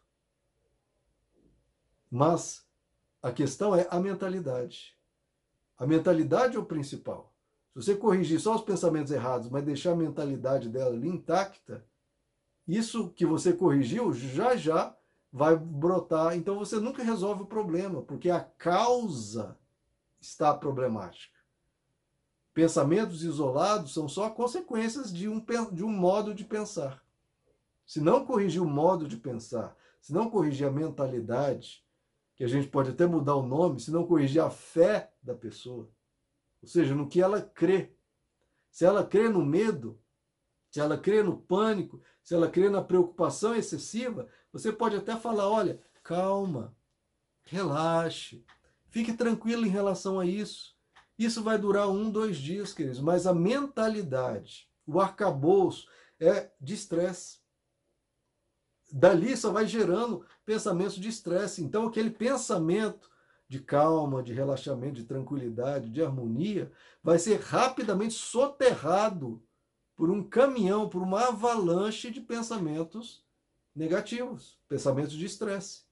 Mas 2.10 2.66
a 3.22 3.32
questão 3.32 3.76
é 3.76 3.88
a 3.90 4.00
mentalidade. 4.00 4.98
A 5.78 5.86
mentalidade 5.86 6.58
é 6.58 6.60
o 6.60 6.66
principal. 6.66 7.34
Se 7.74 7.76
você 7.76 7.96
corrigir 7.96 8.40
só 8.40 8.56
os 8.56 8.62
pensamentos 8.62 9.12
errados, 9.12 9.50
mas 9.50 9.64
deixar 9.64 9.92
a 9.92 9.96
mentalidade 9.96 10.68
dela 10.68 10.94
ali 10.94 11.08
intacta, 11.08 11.86
isso 12.68 13.10
que 13.10 13.26
você 13.26 13.54
corrigiu 13.54 14.14
já 14.14 14.56
já 14.56 14.96
vai 15.32 15.56
brotar. 15.56 16.36
Então 16.36 16.60
você 16.60 16.78
nunca 16.80 17.02
resolve 17.02 17.44
o 17.44 17.48
problema, 17.48 18.02
porque 18.02 18.30
a 18.30 18.42
causa 18.42 19.58
está 20.20 20.54
problemática. 20.54 21.41
Pensamentos 22.54 23.24
isolados 23.24 23.94
são 23.94 24.10
só 24.10 24.30
consequências 24.30 25.14
de 25.14 25.30
um, 25.30 25.44
de 25.72 25.84
um 25.84 25.90
modo 25.90 26.34
de 26.34 26.44
pensar. 26.44 27.04
Se 27.86 28.02
não 28.02 28.26
corrigir 28.26 28.62
o 28.62 28.68
modo 28.68 29.08
de 29.08 29.18
pensar, 29.18 29.76
se 30.02 30.14
não 30.14 30.30
corrigir 30.30 30.68
a 30.68 30.72
mentalidade, 30.72 31.86
que 32.36 32.44
a 32.44 32.48
gente 32.48 32.68
pode 32.68 32.90
até 32.90 33.06
mudar 33.06 33.36
o 33.36 33.46
nome, 33.46 33.80
se 33.80 33.92
não 33.92 34.06
corrigir 34.06 34.42
a 34.42 34.50
fé 34.50 35.14
da 35.22 35.34
pessoa, 35.36 35.90
ou 36.62 36.68
seja, 36.68 36.96
no 36.96 37.08
que 37.08 37.22
ela 37.22 37.42
crê. 37.42 37.94
Se 38.70 38.86
ela 38.86 39.06
crê 39.06 39.30
no 39.30 39.46
medo, 39.46 40.00
se 40.70 40.80
ela 40.80 40.98
crê 40.98 41.22
no 41.22 41.38
pânico, 41.38 42.02
se 42.24 42.34
ela 42.34 42.50
crê 42.50 42.70
na 42.70 42.82
preocupação 42.82 43.54
excessiva, 43.56 44.28
você 44.52 44.72
pode 44.72 44.96
até 44.96 45.16
falar: 45.16 45.50
olha, 45.50 45.82
calma, 46.04 46.76
relaxe, 47.44 48.46
fique 48.90 49.14
tranquilo 49.14 49.66
em 49.66 49.70
relação 49.70 50.20
a 50.20 50.26
isso. 50.26 50.76
Isso 51.22 51.44
vai 51.44 51.56
durar 51.56 51.88
um, 51.88 52.10
dois 52.10 52.36
dias, 52.36 52.74
queridos, 52.74 53.00
mas 53.00 53.28
a 53.28 53.34
mentalidade, 53.34 54.68
o 54.88 55.00
arcabouço 55.00 55.88
é 56.20 56.50
de 56.60 56.74
estresse. 56.74 57.38
Dali 58.92 59.38
só 59.38 59.52
vai 59.52 59.68
gerando 59.68 60.26
pensamentos 60.44 60.96
de 60.96 61.08
estresse. 61.08 61.64
Então, 61.64 61.86
aquele 61.86 62.10
pensamento 62.10 63.08
de 63.48 63.60
calma, 63.60 64.24
de 64.24 64.34
relaxamento, 64.34 64.96
de 64.96 65.04
tranquilidade, 65.04 65.92
de 65.92 66.02
harmonia, 66.02 66.72
vai 67.04 67.20
ser 67.20 67.40
rapidamente 67.40 68.16
soterrado 68.16 69.44
por 69.96 70.10
um 70.10 70.24
caminhão, 70.24 70.90
por 70.90 71.04
uma 71.04 71.28
avalanche 71.28 72.10
de 72.10 72.20
pensamentos 72.20 73.24
negativos, 73.76 74.58
pensamentos 74.68 75.14
de 75.14 75.28
estresse. 75.28 75.84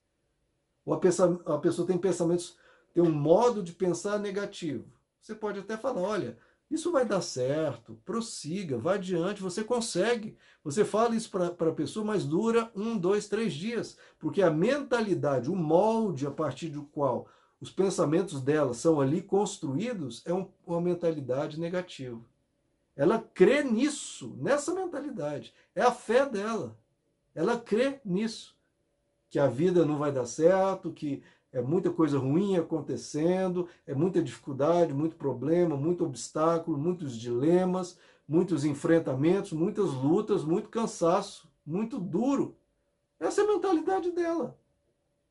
Ou 0.84 0.92
a 0.92 0.98
pessoa, 0.98 1.40
a 1.46 1.58
pessoa 1.58 1.86
tem 1.86 1.96
pensamentos, 1.96 2.56
tem 2.92 3.00
um 3.00 3.12
modo 3.12 3.62
de 3.62 3.72
pensar 3.72 4.18
negativo. 4.18 4.98
Você 5.20 5.34
pode 5.34 5.58
até 5.60 5.76
falar, 5.76 6.00
olha, 6.00 6.38
isso 6.70 6.92
vai 6.92 7.04
dar 7.04 7.20
certo, 7.20 8.00
prossiga, 8.04 8.78
vá 8.78 8.94
adiante, 8.94 9.42
você 9.42 9.64
consegue. 9.64 10.36
Você 10.62 10.84
fala 10.84 11.16
isso 11.16 11.30
para 11.30 11.70
a 11.70 11.74
pessoa, 11.74 12.04
mas 12.04 12.24
dura 12.24 12.70
um, 12.76 12.96
dois, 12.96 13.28
três 13.28 13.52
dias, 13.52 13.98
porque 14.18 14.40
a 14.40 14.50
mentalidade, 14.50 15.50
o 15.50 15.56
molde 15.56 16.26
a 16.26 16.30
partir 16.30 16.68
do 16.68 16.84
qual 16.84 17.28
os 17.60 17.70
pensamentos 17.70 18.40
dela 18.40 18.72
são 18.72 19.00
ali 19.00 19.20
construídos, 19.20 20.22
é 20.24 20.32
um, 20.32 20.48
uma 20.66 20.80
mentalidade 20.80 21.58
negativa. 21.58 22.20
Ela 22.96 23.18
crê 23.18 23.64
nisso, 23.64 24.36
nessa 24.38 24.74
mentalidade. 24.74 25.52
É 25.74 25.82
a 25.82 25.90
fé 25.90 26.24
dela. 26.26 26.78
Ela 27.34 27.58
crê 27.58 28.00
nisso. 28.04 28.56
Que 29.28 29.38
a 29.38 29.46
vida 29.46 29.84
não 29.84 29.98
vai 29.98 30.12
dar 30.12 30.26
certo, 30.26 30.92
que 30.92 31.22
é 31.52 31.60
muita 31.60 31.90
coisa 31.90 32.18
ruim 32.18 32.56
acontecendo, 32.56 33.68
é 33.86 33.94
muita 33.94 34.22
dificuldade, 34.22 34.92
muito 34.92 35.16
problema, 35.16 35.76
muito 35.76 36.04
obstáculo, 36.04 36.78
muitos 36.78 37.16
dilemas, 37.16 37.98
muitos 38.28 38.64
enfrentamentos, 38.64 39.52
muitas 39.52 39.92
lutas, 39.92 40.44
muito 40.44 40.68
cansaço, 40.68 41.50
muito 41.66 41.98
duro. 41.98 42.56
Essa 43.18 43.40
é 43.40 43.44
a 43.44 43.48
mentalidade 43.48 44.12
dela. 44.12 44.56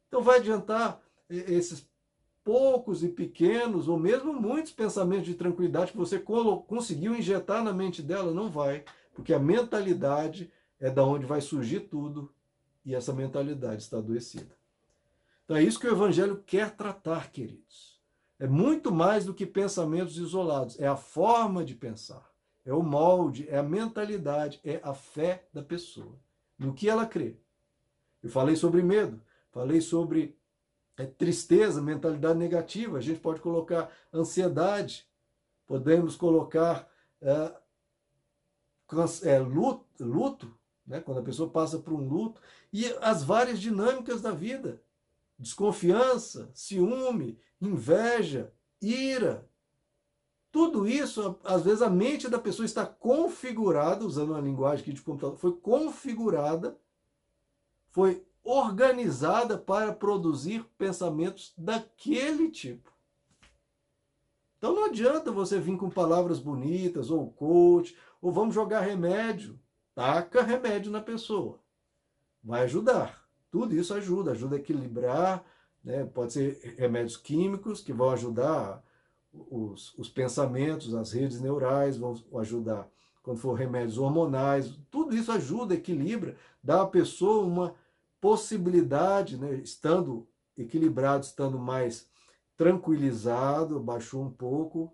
Então 0.07 0.21
vai 0.21 0.39
adiantar 0.39 1.01
esses 1.29 1.87
poucos 2.43 3.03
e 3.03 3.09
pequenos, 3.09 3.87
ou 3.87 3.97
mesmo 3.97 4.33
muitos 4.33 4.71
pensamentos 4.71 5.25
de 5.25 5.35
tranquilidade 5.35 5.91
que 5.91 5.97
você 5.97 6.19
conseguiu 6.19 7.15
injetar 7.15 7.63
na 7.63 7.71
mente 7.71 8.01
dela, 8.01 8.33
não 8.33 8.49
vai, 8.49 8.83
porque 9.13 9.33
a 9.33 9.39
mentalidade 9.39 10.51
é 10.79 10.89
da 10.89 11.03
onde 11.03 11.25
vai 11.25 11.41
surgir 11.41 11.81
tudo 11.81 12.33
e 12.83 12.95
essa 12.95 13.13
mentalidade 13.13 13.83
está 13.83 13.99
adoecida. 13.99 14.58
Então 15.49 15.57
é 15.57 15.63
isso 15.63 15.79
que 15.79 15.87
o 15.87 15.91
evangelho 15.91 16.43
quer 16.45 16.75
tratar, 16.75 17.31
queridos. 17.31 17.99
É 18.37 18.45
muito 18.45 18.91
mais 18.91 19.25
do 19.25 19.33
que 19.33 19.47
pensamentos 19.47 20.15
isolados, 20.15 20.79
é 20.79 20.85
a 20.85 20.95
forma 20.95 21.65
de 21.65 21.73
pensar, 21.73 22.31
é 22.63 22.71
o 22.71 22.83
molde, 22.83 23.49
é 23.49 23.57
a 23.57 23.63
mentalidade, 23.63 24.61
é 24.63 24.79
a 24.83 24.93
fé 24.93 25.47
da 25.51 25.63
pessoa, 25.63 26.19
no 26.55 26.71
que 26.71 26.87
ela 26.87 27.03
crê. 27.03 27.35
Eu 28.21 28.29
falei 28.29 28.55
sobre 28.55 28.83
medo, 28.83 29.19
falei 29.49 29.81
sobre 29.81 30.37
é 30.95 31.07
tristeza, 31.07 31.81
mentalidade 31.81 32.37
negativa, 32.37 32.99
a 32.99 33.01
gente 33.01 33.19
pode 33.19 33.41
colocar 33.41 33.89
ansiedade, 34.13 35.07
podemos 35.65 36.15
colocar 36.15 36.87
é, 37.19 37.55
é, 39.23 39.39
luto, 39.39 39.83
luto 39.99 40.55
né, 40.85 40.99
quando 40.99 41.21
a 41.21 41.23
pessoa 41.23 41.49
passa 41.49 41.79
por 41.79 41.93
um 41.93 42.07
luto, 42.07 42.39
e 42.71 42.85
as 43.01 43.23
várias 43.23 43.59
dinâmicas 43.59 44.21
da 44.21 44.29
vida: 44.29 44.79
desconfiança, 45.39 46.51
ciúme, 46.53 47.39
inveja, 47.61 48.53
ira. 48.81 49.49
Tudo 50.51 50.87
isso, 50.87 51.39
às 51.43 51.63
vezes, 51.63 51.81
a 51.81 51.89
mente 51.89 52.27
da 52.27 52.39
pessoa 52.39 52.65
está 52.65 52.85
configurada, 52.85 54.05
usando 54.05 54.31
uma 54.31 54.41
linguagem 54.41 54.81
aqui 54.81 54.93
de 54.93 55.01
computador, 55.01 55.37
foi 55.37 55.53
configurada, 55.53 56.77
foi 57.91 58.25
organizada 58.43 59.57
para 59.57 59.93
produzir 59.93 60.63
pensamentos 60.77 61.53
daquele 61.57 62.49
tipo. 62.49 62.91
Então 64.57 64.75
não 64.75 64.85
adianta 64.85 65.31
você 65.31 65.59
vir 65.59 65.77
com 65.77 65.89
palavras 65.89 66.39
bonitas, 66.39 67.09
ou 67.09 67.31
coach, 67.31 67.97
ou 68.21 68.31
vamos 68.31 68.53
jogar 68.53 68.81
remédio. 68.81 69.59
Taca 69.95 70.41
remédio 70.41 70.91
na 70.91 71.01
pessoa. 71.01 71.59
Vai 72.43 72.63
ajudar. 72.63 73.18
Tudo 73.51 73.75
isso 73.75 73.93
ajuda, 73.93 74.31
ajuda 74.31 74.55
a 74.55 74.59
equilibrar. 74.59 75.43
Né? 75.83 76.05
Pode 76.05 76.33
ser 76.33 76.75
remédios 76.77 77.17
químicos 77.17 77.81
que 77.81 77.93
vão 77.93 78.11
ajudar 78.11 78.83
os, 79.31 79.93
os 79.97 80.09
pensamentos, 80.09 80.93
as 80.93 81.11
redes 81.11 81.39
neurais, 81.39 81.97
vão 81.97 82.15
ajudar 82.39 82.89
quando 83.21 83.39
for 83.39 83.53
remédios 83.53 83.97
hormonais. 83.97 84.77
Tudo 84.89 85.15
isso 85.15 85.31
ajuda, 85.31 85.75
equilibra, 85.75 86.35
dá 86.63 86.81
à 86.81 86.87
pessoa 86.87 87.45
uma 87.45 87.75
possibilidade, 88.19 89.37
né, 89.37 89.55
estando 89.55 90.27
equilibrado, 90.57 91.25
estando 91.25 91.57
mais 91.57 92.09
tranquilizado, 92.57 93.79
baixou 93.79 94.23
um 94.23 94.31
pouco 94.31 94.93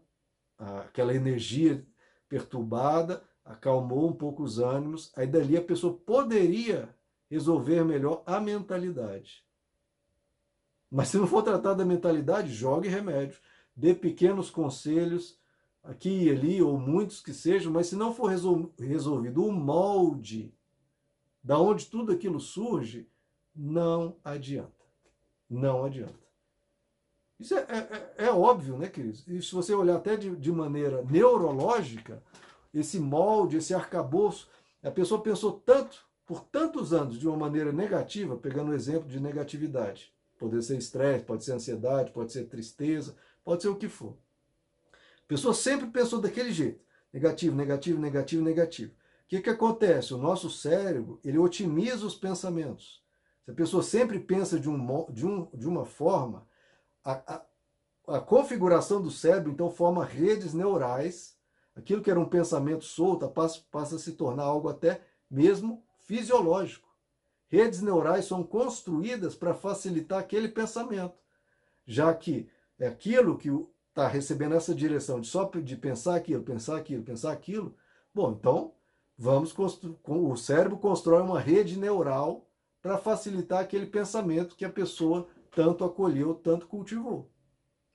aquela 0.57 1.13
energia 1.13 1.85
perturbada, 2.29 3.23
acalmou 3.43 4.09
um 4.09 4.13
pouco 4.13 4.43
os 4.43 4.59
ânimos, 4.59 5.11
aí 5.15 5.27
dali 5.27 5.57
a 5.57 5.61
pessoa 5.61 5.93
poderia 5.93 6.89
resolver 7.29 7.83
melhor 7.83 8.23
a 8.25 8.39
mentalidade. 8.39 9.43
Mas 10.89 11.09
se 11.09 11.17
não 11.17 11.27
for 11.27 11.43
tratar 11.43 11.73
da 11.73 11.83
mentalidade, 11.83 12.53
jogue 12.53 12.87
remédio, 12.87 13.39
dê 13.75 13.93
pequenos 13.93 14.49
conselhos 14.49 15.39
aqui 15.83 16.23
e 16.23 16.29
ali, 16.29 16.61
ou 16.61 16.79
muitos 16.79 17.21
que 17.21 17.33
sejam, 17.33 17.71
mas 17.71 17.87
se 17.87 17.95
não 17.95 18.13
for 18.13 18.27
resolvido 18.79 19.45
o 19.45 19.51
molde 19.51 20.53
da 21.43 21.59
onde 21.59 21.85
tudo 21.85 22.11
aquilo 22.11 22.39
surge, 22.39 23.07
não 23.55 24.17
adianta. 24.23 24.73
Não 25.49 25.85
adianta. 25.85 26.25
Isso 27.39 27.53
é, 27.53 27.59
é, 27.69 28.23
é, 28.23 28.25
é 28.27 28.31
óbvio, 28.31 28.77
né, 28.77 28.87
queridos? 28.87 29.27
E 29.27 29.41
se 29.41 29.53
você 29.53 29.73
olhar 29.73 29.97
até 29.97 30.15
de, 30.15 30.35
de 30.35 30.51
maneira 30.51 31.03
neurológica, 31.03 32.23
esse 32.73 32.99
molde, 32.99 33.57
esse 33.57 33.73
arcabouço, 33.73 34.49
a 34.81 34.89
pessoa 34.89 35.21
pensou 35.21 35.51
tanto, 35.51 36.05
por 36.25 36.43
tantos 36.45 36.91
anos, 36.91 37.19
de 37.19 37.27
uma 37.27 37.37
maneira 37.37 37.71
negativa, 37.71 38.35
pegando 38.35 38.71
o 38.71 38.73
exemplo 38.73 39.07
de 39.07 39.19
negatividade. 39.19 40.11
Pode 40.39 40.61
ser 40.63 40.77
estresse, 40.77 41.23
pode 41.23 41.43
ser 41.43 41.53
ansiedade, 41.53 42.11
pode 42.11 42.31
ser 42.31 42.45
tristeza, 42.45 43.15
pode 43.43 43.61
ser 43.61 43.69
o 43.69 43.75
que 43.75 43.87
for. 43.87 44.17
A 44.91 45.27
pessoa 45.27 45.53
sempre 45.53 45.87
pensou 45.87 46.19
daquele 46.19 46.51
jeito. 46.51 46.83
Negativo, 47.13 47.55
negativo, 47.55 48.01
negativo, 48.01 48.43
negativo. 48.43 48.91
O 48.91 49.27
que, 49.27 49.41
que 49.41 49.49
acontece? 49.49 50.13
O 50.13 50.17
nosso 50.17 50.49
cérebro, 50.49 51.19
ele 51.23 51.37
otimiza 51.37 52.05
os 52.05 52.15
pensamentos. 52.15 53.01
Se 53.45 53.51
a 53.51 53.53
pessoa 53.53 53.81
sempre 53.81 54.19
pensa 54.19 54.59
de, 54.59 54.69
um, 54.69 55.05
de, 55.11 55.25
um, 55.25 55.47
de 55.53 55.67
uma 55.67 55.85
forma, 55.85 56.47
a, 57.03 57.35
a, 57.35 58.15
a 58.17 58.19
configuração 58.19 59.01
do 59.01 59.11
cérebro 59.11 59.51
então 59.51 59.69
forma 59.69 60.03
redes 60.03 60.53
neurais, 60.53 61.37
aquilo 61.75 62.01
que 62.01 62.09
era 62.11 62.19
um 62.19 62.27
pensamento 62.27 62.83
solto 62.83 63.27
passa, 63.29 63.61
passa 63.71 63.95
a 63.95 63.99
se 63.99 64.13
tornar 64.13 64.43
algo 64.43 64.67
até 64.67 65.01
mesmo 65.29 65.84
fisiológico. 66.05 66.87
Redes 67.47 67.81
neurais 67.81 68.25
são 68.25 68.43
construídas 68.43 69.35
para 69.35 69.53
facilitar 69.53 70.19
aquele 70.19 70.47
pensamento. 70.47 71.13
já 71.87 72.13
que 72.13 72.49
é 72.79 72.87
aquilo 72.87 73.37
que 73.37 73.49
está 73.89 74.07
recebendo 74.07 74.55
essa 74.55 74.73
direção 74.73 75.21
de 75.21 75.27
só 75.27 75.45
de 75.45 75.75
pensar 75.75 76.15
aquilo, 76.15 76.43
pensar 76.43 76.77
aquilo, 76.77 77.03
pensar 77.03 77.31
aquilo, 77.31 77.75
bom, 78.13 78.31
então 78.31 78.73
vamos 79.17 79.53
o 80.03 80.35
cérebro 80.35 80.77
constrói 80.77 81.21
uma 81.21 81.39
rede 81.39 81.79
neural 81.79 82.49
para 82.81 82.97
facilitar 82.97 83.59
aquele 83.61 83.85
pensamento 83.85 84.55
que 84.55 84.65
a 84.65 84.69
pessoa 84.69 85.27
tanto 85.51 85.85
acolheu, 85.85 86.35
tanto 86.35 86.67
cultivou. 86.67 87.29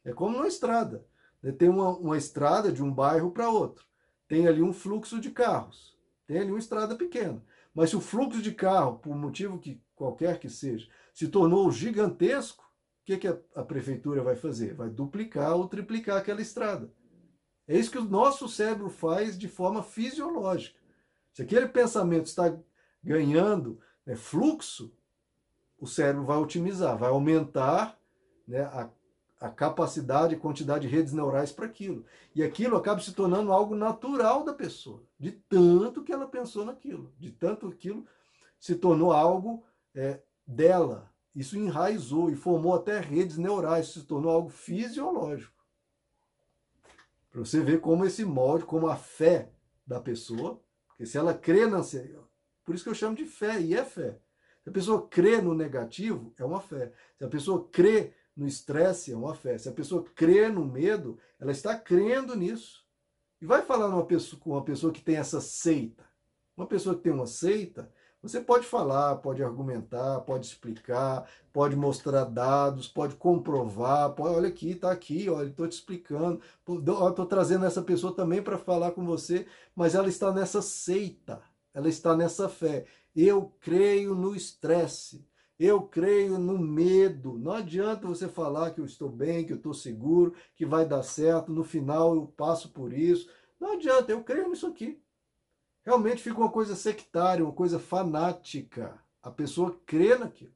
É 0.04 0.12
como 0.12 0.38
uma 0.38 0.48
estrada. 0.48 1.04
Né? 1.42 1.52
Tem 1.52 1.68
uma, 1.68 1.90
uma 1.90 2.16
estrada 2.16 2.72
de 2.72 2.82
um 2.82 2.92
bairro 2.92 3.30
para 3.30 3.50
outro. 3.50 3.84
Tem 4.26 4.48
ali 4.48 4.62
um 4.62 4.72
fluxo 4.72 5.20
de 5.20 5.30
carros. 5.30 5.96
Tem 6.26 6.38
ali 6.38 6.50
uma 6.50 6.58
estrada 6.58 6.94
pequena. 6.94 7.42
Mas 7.74 7.90
se 7.90 7.96
o 7.96 8.00
fluxo 8.00 8.42
de 8.42 8.52
carro, 8.52 8.98
por 8.98 9.14
motivo 9.16 9.58
que 9.58 9.82
qualquer 9.94 10.38
que 10.38 10.48
seja, 10.48 10.88
se 11.14 11.28
tornou 11.28 11.70
gigantesco, 11.70 12.64
o 12.64 13.04
que, 13.04 13.18
que 13.18 13.28
a, 13.28 13.38
a 13.54 13.62
prefeitura 13.62 14.22
vai 14.22 14.36
fazer? 14.36 14.74
Vai 14.74 14.90
duplicar 14.90 15.54
ou 15.54 15.68
triplicar 15.68 16.18
aquela 16.18 16.40
estrada. 16.40 16.92
É 17.66 17.76
isso 17.78 17.90
que 17.90 17.98
o 17.98 18.04
nosso 18.04 18.48
cérebro 18.48 18.90
faz 18.90 19.38
de 19.38 19.48
forma 19.48 19.82
fisiológica. 19.82 20.78
Se 21.32 21.42
aquele 21.42 21.68
pensamento 21.68 22.26
está 22.26 22.56
ganhando 23.02 23.80
né, 24.04 24.16
fluxo, 24.16 24.92
o 25.78 25.86
cérebro 25.86 26.24
vai 26.24 26.36
otimizar, 26.36 26.98
vai 26.98 27.10
aumentar 27.10 27.98
né, 28.46 28.62
a, 28.62 28.90
a 29.40 29.48
capacidade 29.48 30.34
e 30.34 30.38
quantidade 30.38 30.86
de 30.86 30.94
redes 30.94 31.14
neurais 31.14 31.50
para 31.50 31.64
aquilo. 31.64 32.04
E 32.34 32.42
aquilo 32.42 32.76
acaba 32.76 33.00
se 33.00 33.12
tornando 33.12 33.50
algo 33.50 33.74
natural 33.74 34.44
da 34.44 34.52
pessoa, 34.52 35.02
de 35.18 35.32
tanto 35.32 36.04
que 36.04 36.12
ela 36.12 36.28
pensou 36.28 36.64
naquilo, 36.64 37.10
de 37.18 37.30
tanto 37.30 37.66
aquilo 37.66 38.06
se 38.58 38.74
tornou 38.74 39.12
algo 39.12 39.64
é, 39.94 40.20
dela. 40.46 41.10
Isso 41.34 41.56
enraizou 41.56 42.30
e 42.30 42.36
formou 42.36 42.74
até 42.74 43.00
redes 43.00 43.38
neurais, 43.38 43.88
se 43.88 44.02
tornou 44.02 44.30
algo 44.30 44.50
fisiológico. 44.50 45.58
Para 47.30 47.40
você 47.40 47.60
ver 47.60 47.80
como 47.80 48.04
esse 48.04 48.24
molde, 48.24 48.64
como 48.64 48.88
a 48.88 48.96
fé 48.96 49.50
da 49.86 50.00
pessoa, 50.00 50.60
porque 50.88 51.06
se 51.06 51.16
ela 51.16 51.32
crê 51.32 51.66
na. 51.66 51.80
Por 52.64 52.74
isso 52.74 52.84
que 52.84 52.90
eu 52.90 52.94
chamo 52.94 53.16
de 53.16 53.24
fé, 53.24 53.60
e 53.60 53.74
é 53.74 53.84
fé. 53.84 54.18
Se 54.62 54.68
a 54.68 54.72
pessoa 54.72 55.08
crê 55.08 55.40
no 55.40 55.54
negativo, 55.54 56.34
é 56.36 56.44
uma 56.44 56.60
fé. 56.60 56.92
Se 57.16 57.24
a 57.24 57.28
pessoa 57.28 57.66
crê 57.72 58.12
no 58.36 58.46
estresse, 58.46 59.12
é 59.12 59.16
uma 59.16 59.34
fé. 59.34 59.58
Se 59.58 59.68
a 59.68 59.72
pessoa 59.72 60.04
crê 60.14 60.48
no 60.48 60.64
medo, 60.64 61.18
ela 61.38 61.52
está 61.52 61.78
crendo 61.78 62.34
nisso. 62.34 62.84
E 63.40 63.46
vai 63.46 63.62
falar 63.62 64.02
pessoa, 64.04 64.40
com 64.40 64.50
uma 64.50 64.64
pessoa 64.64 64.92
que 64.92 65.02
tem 65.02 65.16
essa 65.16 65.40
seita. 65.40 66.04
Uma 66.56 66.66
pessoa 66.66 66.94
que 66.94 67.02
tem 67.02 67.12
uma 67.12 67.26
seita, 67.26 67.90
você 68.22 68.38
pode 68.38 68.66
falar, 68.66 69.16
pode 69.16 69.42
argumentar, 69.42 70.20
pode 70.20 70.44
explicar, 70.44 71.26
pode 71.52 71.74
mostrar 71.74 72.24
dados, 72.24 72.86
pode 72.86 73.16
comprovar, 73.16 74.10
pode, 74.14 74.34
olha 74.34 74.48
aqui, 74.48 74.72
está 74.72 74.92
aqui, 74.92 75.30
olha, 75.30 75.48
estou 75.48 75.66
te 75.66 75.72
explicando, 75.72 76.38
estou 76.68 77.24
trazendo 77.24 77.64
essa 77.64 77.80
pessoa 77.80 78.14
também 78.14 78.42
para 78.42 78.58
falar 78.58 78.90
com 78.90 79.06
você, 79.06 79.46
mas 79.74 79.94
ela 79.94 80.08
está 80.08 80.30
nessa 80.32 80.60
seita, 80.60 81.40
ela 81.72 81.88
está 81.88 82.14
nessa 82.14 82.46
fé. 82.46 82.84
Eu 83.16 83.54
creio 83.58 84.14
no 84.14 84.36
estresse, 84.36 85.26
eu 85.60 85.82
creio 85.82 86.38
no 86.38 86.58
medo. 86.58 87.38
Não 87.38 87.52
adianta 87.52 88.08
você 88.08 88.26
falar 88.26 88.70
que 88.70 88.80
eu 88.80 88.86
estou 88.86 89.10
bem, 89.10 89.44
que 89.44 89.52
eu 89.52 89.58
estou 89.58 89.74
seguro, 89.74 90.34
que 90.56 90.64
vai 90.64 90.86
dar 90.86 91.02
certo, 91.02 91.52
no 91.52 91.62
final 91.62 92.14
eu 92.14 92.26
passo 92.26 92.70
por 92.70 92.94
isso. 92.94 93.28
Não 93.60 93.74
adianta, 93.74 94.10
eu 94.10 94.24
creio 94.24 94.48
nisso 94.48 94.66
aqui. 94.66 94.98
Realmente 95.84 96.22
fica 96.22 96.38
uma 96.38 96.50
coisa 96.50 96.74
sectária, 96.74 97.44
uma 97.44 97.52
coisa 97.52 97.78
fanática. 97.78 98.98
A 99.22 99.30
pessoa 99.30 99.78
crê 99.84 100.16
naquilo. 100.16 100.54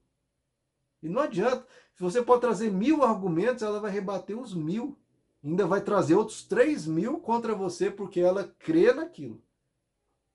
E 1.03 1.09
não 1.09 1.21
adianta. 1.21 1.67
Se 1.95 2.03
você 2.03 2.23
pode 2.23 2.41
trazer 2.41 2.71
mil 2.71 3.03
argumentos, 3.03 3.63
ela 3.63 3.81
vai 3.81 3.91
rebater 3.91 4.39
os 4.39 4.55
mil. 4.55 4.99
Ainda 5.45 5.67
vai 5.67 5.83
trazer 5.83 6.15
outros 6.15 6.43
três 6.43 6.87
mil 6.87 7.21
contra 7.21 7.55
você 7.55 7.91
porque 7.91 8.21
ela 8.21 8.45
crê 8.59 8.91
naquilo. 8.95 9.43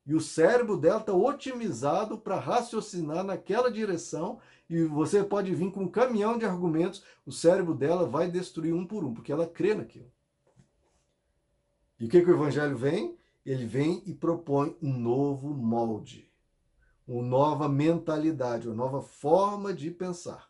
E 0.06 0.15
o 0.15 0.22
cérebro 0.22 0.78
dela 0.78 1.00
está 1.00 1.13
otimizado 1.13 2.17
para 2.17 2.39
raciocinar 2.39 3.24
naquela 3.24 3.72
direção. 3.72 4.39
E 4.70 4.84
você 4.84 5.24
pode 5.24 5.54
vir 5.54 5.72
com 5.72 5.84
um 5.84 5.90
caminhão 5.90 6.38
de 6.38 6.46
argumentos, 6.46 7.04
o 7.26 7.32
cérebro 7.32 7.74
dela 7.74 8.06
vai 8.06 8.30
destruir 8.30 8.74
um 8.74 8.86
por 8.86 9.04
um, 9.04 9.14
porque 9.14 9.32
ela 9.32 9.48
crê 9.48 9.74
naquilo. 9.74 10.12
E 12.00 12.06
o 12.06 12.10
que, 12.10 12.22
que 12.22 12.30
o 12.30 12.36
evangelho 12.36 12.78
vem? 12.78 13.20
ele 13.46 13.66
vem 13.66 14.04
e 14.06 14.14
propõe 14.14 14.78
um 14.82 14.94
novo 14.94 15.50
molde, 15.50 16.32
uma 17.08 17.24
nova 17.24 17.68
mentalidade, 17.68 18.68
uma 18.68 18.76
nova 18.76 19.02
forma 19.02 19.74
de 19.74 19.90
pensar. 19.90 20.50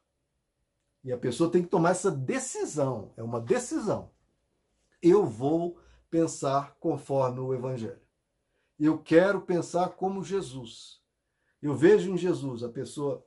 E 1.03 1.13
a 1.13 1.17
pessoa 1.17 1.49
tem 1.49 1.63
que 1.63 1.69
tomar 1.69 1.91
essa 1.91 2.11
decisão, 2.11 3.13
é 3.15 3.23
uma 3.23 3.39
decisão. 3.39 4.11
Eu 5.01 5.25
vou 5.25 5.79
pensar 6.09 6.75
conforme 6.79 7.39
o 7.39 7.53
Evangelho. 7.53 8.01
Eu 8.77 8.97
quero 8.97 9.41
pensar 9.41 9.91
como 9.91 10.23
Jesus. 10.23 11.01
Eu 11.61 11.75
vejo 11.75 12.11
em 12.11 12.17
Jesus 12.17 12.63
a 12.63 12.69
pessoa 12.69 13.25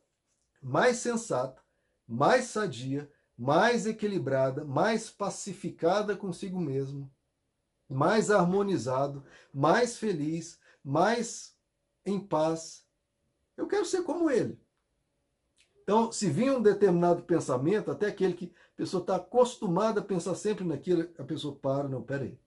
mais 0.62 0.98
sensata, 0.98 1.60
mais 2.06 2.44
sadia, 2.44 3.10
mais 3.36 3.86
equilibrada, 3.86 4.64
mais 4.64 5.10
pacificada 5.10 6.16
consigo 6.16 6.60
mesmo, 6.60 7.10
mais 7.88 8.30
harmonizado, 8.30 9.24
mais 9.52 9.96
feliz, 9.96 10.60
mais 10.84 11.56
em 12.06 12.20
paz. 12.20 12.86
Eu 13.56 13.66
quero 13.66 13.84
ser 13.84 14.02
como 14.02 14.30
ele. 14.30 14.60
Então, 15.82 16.12
se 16.12 16.30
vir 16.30 16.52
um 16.52 16.62
determinado 16.62 17.24
pensamento, 17.24 17.90
até 17.90 18.06
aquele 18.06 18.34
que 18.34 18.52
a 18.74 18.76
pessoa 18.76 19.00
está 19.00 19.16
acostumada 19.16 20.00
a 20.00 20.04
pensar 20.04 20.34
sempre 20.36 20.64
naquilo, 20.64 21.08
a 21.18 21.24
pessoa 21.24 21.56
para, 21.56 21.88
não, 21.88 22.02
peraí. 22.02 22.38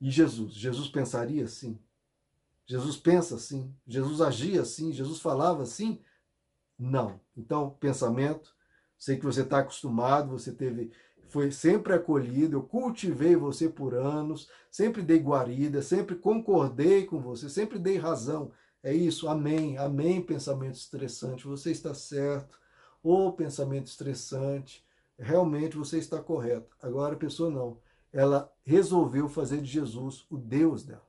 E 0.00 0.10
Jesus? 0.10 0.54
Jesus 0.54 0.88
pensaria 0.88 1.44
assim? 1.44 1.78
Jesus 2.64 2.96
pensa 2.96 3.34
assim? 3.34 3.74
Jesus 3.86 4.20
agia 4.20 4.62
assim? 4.62 4.92
Jesus 4.92 5.20
falava 5.20 5.62
assim? 5.62 6.00
Não. 6.82 7.20
Então, 7.36 7.70
pensamento, 7.78 8.52
sei 8.98 9.16
que 9.16 9.24
você 9.24 9.42
está 9.42 9.58
acostumado, 9.58 10.30
você 10.30 10.52
teve 10.52 10.90
foi 11.28 11.50
sempre 11.50 11.94
acolhido, 11.94 12.56
eu 12.58 12.62
cultivei 12.62 13.36
você 13.36 13.66
por 13.66 13.94
anos, 13.94 14.50
sempre 14.70 15.00
dei 15.00 15.18
guarida, 15.18 15.80
sempre 15.80 16.16
concordei 16.16 17.06
com 17.06 17.20
você, 17.20 17.48
sempre 17.48 17.78
dei 17.78 17.96
razão. 17.96 18.50
É 18.82 18.92
isso, 18.92 19.28
amém, 19.28 19.78
amém, 19.78 20.20
pensamento 20.20 20.74
estressante, 20.74 21.46
você 21.46 21.70
está 21.70 21.94
certo. 21.94 22.60
Ou 23.02 23.32
pensamento 23.32 23.86
estressante, 23.86 24.84
realmente 25.18 25.76
você 25.76 25.98
está 25.98 26.20
correto. 26.20 26.76
Agora 26.82 27.14
a 27.14 27.18
pessoa 27.18 27.48
não. 27.48 27.78
Ela 28.12 28.52
resolveu 28.62 29.28
fazer 29.28 29.62
de 29.62 29.70
Jesus 29.70 30.26
o 30.28 30.36
Deus 30.36 30.82
dela. 30.82 31.08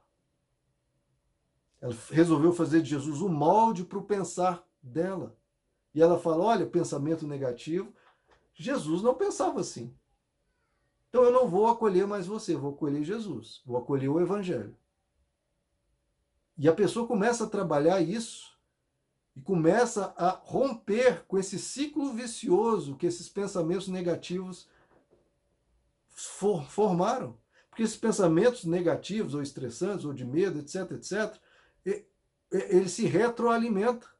Ela 1.81 1.95
resolveu 2.11 2.53
fazer 2.53 2.81
de 2.81 2.91
Jesus 2.91 3.19
o 3.21 3.27
molde 3.27 3.83
para 3.83 3.97
o 3.97 4.03
pensar 4.03 4.65
dela. 4.81 5.35
E 5.93 6.01
ela 6.01 6.19
fala: 6.19 6.43
olha, 6.43 6.65
pensamento 6.65 7.27
negativo. 7.27 7.93
Jesus 8.53 9.01
não 9.01 9.15
pensava 9.15 9.59
assim. 9.59 9.93
Então 11.09 11.23
eu 11.23 11.31
não 11.31 11.47
vou 11.47 11.67
acolher 11.67 12.07
mais 12.07 12.25
você, 12.25 12.55
vou 12.55 12.73
acolher 12.73 13.03
Jesus, 13.03 13.61
vou 13.65 13.77
acolher 13.77 14.09
o 14.09 14.19
Evangelho. 14.19 14.75
E 16.57 16.67
a 16.67 16.73
pessoa 16.73 17.07
começa 17.07 17.43
a 17.43 17.49
trabalhar 17.49 18.01
isso 18.01 18.53
e 19.35 19.41
começa 19.41 20.13
a 20.17 20.29
romper 20.29 21.23
com 21.25 21.37
esse 21.37 21.57
ciclo 21.57 22.13
vicioso 22.13 22.95
que 22.95 23.07
esses 23.07 23.27
pensamentos 23.27 23.87
negativos 23.87 24.67
for, 26.09 26.63
formaram. 26.69 27.37
Porque 27.69 27.81
esses 27.81 27.97
pensamentos 27.97 28.65
negativos 28.65 29.33
ou 29.33 29.41
estressantes 29.41 30.05
ou 30.05 30.13
de 30.13 30.23
medo, 30.23 30.59
etc, 30.59 30.91
etc, 30.91 31.39
ele 32.51 32.87
se 32.87 33.05
retroalimenta. 33.05 34.12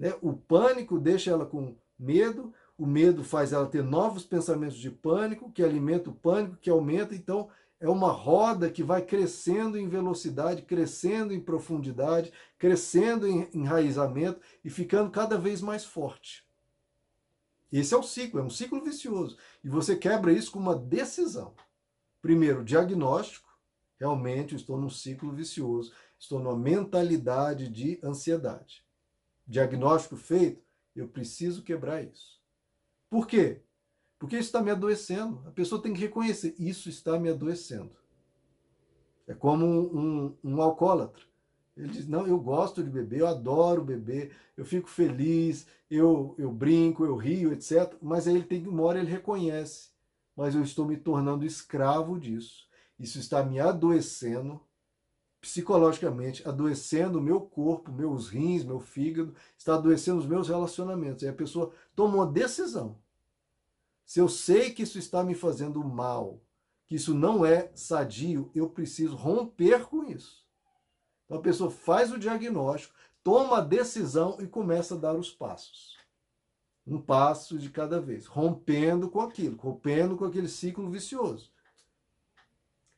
Né? 0.00 0.14
O 0.22 0.32
pânico 0.32 0.98
deixa 0.98 1.30
ela 1.30 1.44
com 1.44 1.76
medo, 1.98 2.54
o 2.78 2.86
medo 2.86 3.22
faz 3.22 3.52
ela 3.52 3.66
ter 3.66 3.84
novos 3.84 4.24
pensamentos 4.24 4.78
de 4.78 4.90
pânico, 4.90 5.52
que 5.52 5.62
alimenta 5.62 6.08
o 6.08 6.14
pânico, 6.14 6.56
que 6.56 6.70
aumenta. 6.70 7.14
Então, 7.14 7.50
é 7.78 7.86
uma 7.86 8.10
roda 8.10 8.70
que 8.70 8.82
vai 8.82 9.02
crescendo 9.02 9.76
em 9.76 9.86
velocidade, 9.86 10.62
crescendo 10.62 11.34
em 11.34 11.40
profundidade, 11.40 12.32
crescendo 12.58 13.28
em 13.28 13.46
enraizamento 13.52 14.40
e 14.64 14.70
ficando 14.70 15.10
cada 15.10 15.36
vez 15.36 15.60
mais 15.60 15.84
forte. 15.84 16.48
Esse 17.70 17.92
é 17.92 17.98
o 17.98 18.02
ciclo, 18.02 18.40
é 18.40 18.42
um 18.42 18.50
ciclo 18.50 18.82
vicioso. 18.82 19.36
E 19.62 19.68
você 19.68 19.94
quebra 19.94 20.32
isso 20.32 20.50
com 20.50 20.58
uma 20.58 20.74
decisão. 20.74 21.54
Primeiro, 22.22 22.64
diagnóstico. 22.64 23.50
Realmente 23.98 24.54
estou 24.54 24.80
num 24.80 24.88
ciclo 24.88 25.30
vicioso, 25.30 25.92
estou 26.18 26.40
numa 26.40 26.56
mentalidade 26.56 27.68
de 27.68 28.00
ansiedade. 28.02 28.82
Diagnóstico 29.50 30.16
feito, 30.16 30.62
eu 30.94 31.08
preciso 31.08 31.64
quebrar 31.64 32.04
isso. 32.04 32.40
Por 33.10 33.26
quê? 33.26 33.62
Porque 34.16 34.36
isso 34.36 34.46
está 34.46 34.62
me 34.62 34.70
adoecendo. 34.70 35.42
A 35.44 35.50
pessoa 35.50 35.82
tem 35.82 35.92
que 35.92 36.00
reconhecer, 36.00 36.54
isso 36.56 36.88
está 36.88 37.18
me 37.18 37.28
adoecendo. 37.28 37.90
É 39.26 39.34
como 39.34 39.66
um, 39.66 39.98
um, 39.98 40.38
um 40.44 40.62
alcoólatra. 40.62 41.24
Ele 41.76 41.88
diz: 41.88 42.06
Não, 42.06 42.28
eu 42.28 42.38
gosto 42.38 42.80
de 42.80 42.88
beber, 42.88 43.20
eu 43.20 43.26
adoro 43.26 43.82
beber, 43.82 44.36
eu 44.56 44.64
fico 44.64 44.88
feliz, 44.88 45.66
eu, 45.90 46.32
eu 46.38 46.52
brinco, 46.52 47.04
eu 47.04 47.16
rio, 47.16 47.52
etc. 47.52 47.92
Mas 48.00 48.28
aí 48.28 48.36
ele 48.36 48.44
tem 48.44 48.64
uma 48.68 48.84
hora 48.84 49.00
ele 49.00 49.10
reconhece: 49.10 49.88
Mas 50.36 50.54
eu 50.54 50.62
estou 50.62 50.86
me 50.86 50.96
tornando 50.96 51.44
escravo 51.44 52.20
disso. 52.20 52.68
Isso 52.96 53.18
está 53.18 53.42
me 53.42 53.58
adoecendo 53.58 54.60
psicologicamente, 55.40 56.46
adoecendo 56.46 57.20
meu 57.20 57.40
corpo, 57.40 57.90
meus 57.90 58.28
rins, 58.28 58.62
meu 58.62 58.78
fígado, 58.78 59.34
está 59.56 59.74
adoecendo 59.74 60.18
os 60.18 60.26
meus 60.26 60.48
relacionamentos. 60.48 61.24
Aí 61.24 61.30
a 61.30 61.34
pessoa 61.34 61.72
toma 61.96 62.16
uma 62.16 62.26
decisão. 62.26 62.98
Se 64.04 64.20
eu 64.20 64.28
sei 64.28 64.70
que 64.70 64.82
isso 64.82 64.98
está 64.98 65.22
me 65.22 65.34
fazendo 65.34 65.82
mal, 65.82 66.40
que 66.86 66.96
isso 66.96 67.14
não 67.14 67.46
é 67.46 67.70
sadio, 67.74 68.50
eu 68.54 68.68
preciso 68.68 69.16
romper 69.16 69.86
com 69.86 70.04
isso. 70.04 70.44
Então 71.24 71.38
a 71.38 71.42
pessoa 71.42 71.70
faz 71.70 72.12
o 72.12 72.18
diagnóstico, 72.18 72.94
toma 73.22 73.58
a 73.58 73.62
decisão 73.62 74.36
e 74.40 74.46
começa 74.46 74.94
a 74.94 74.98
dar 74.98 75.14
os 75.14 75.30
passos. 75.30 75.96
Um 76.86 77.00
passo 77.00 77.56
de 77.56 77.70
cada 77.70 78.00
vez, 78.00 78.26
rompendo 78.26 79.08
com 79.08 79.20
aquilo, 79.20 79.56
rompendo 79.56 80.16
com 80.16 80.24
aquele 80.24 80.48
ciclo 80.48 80.90
vicioso. 80.90 81.52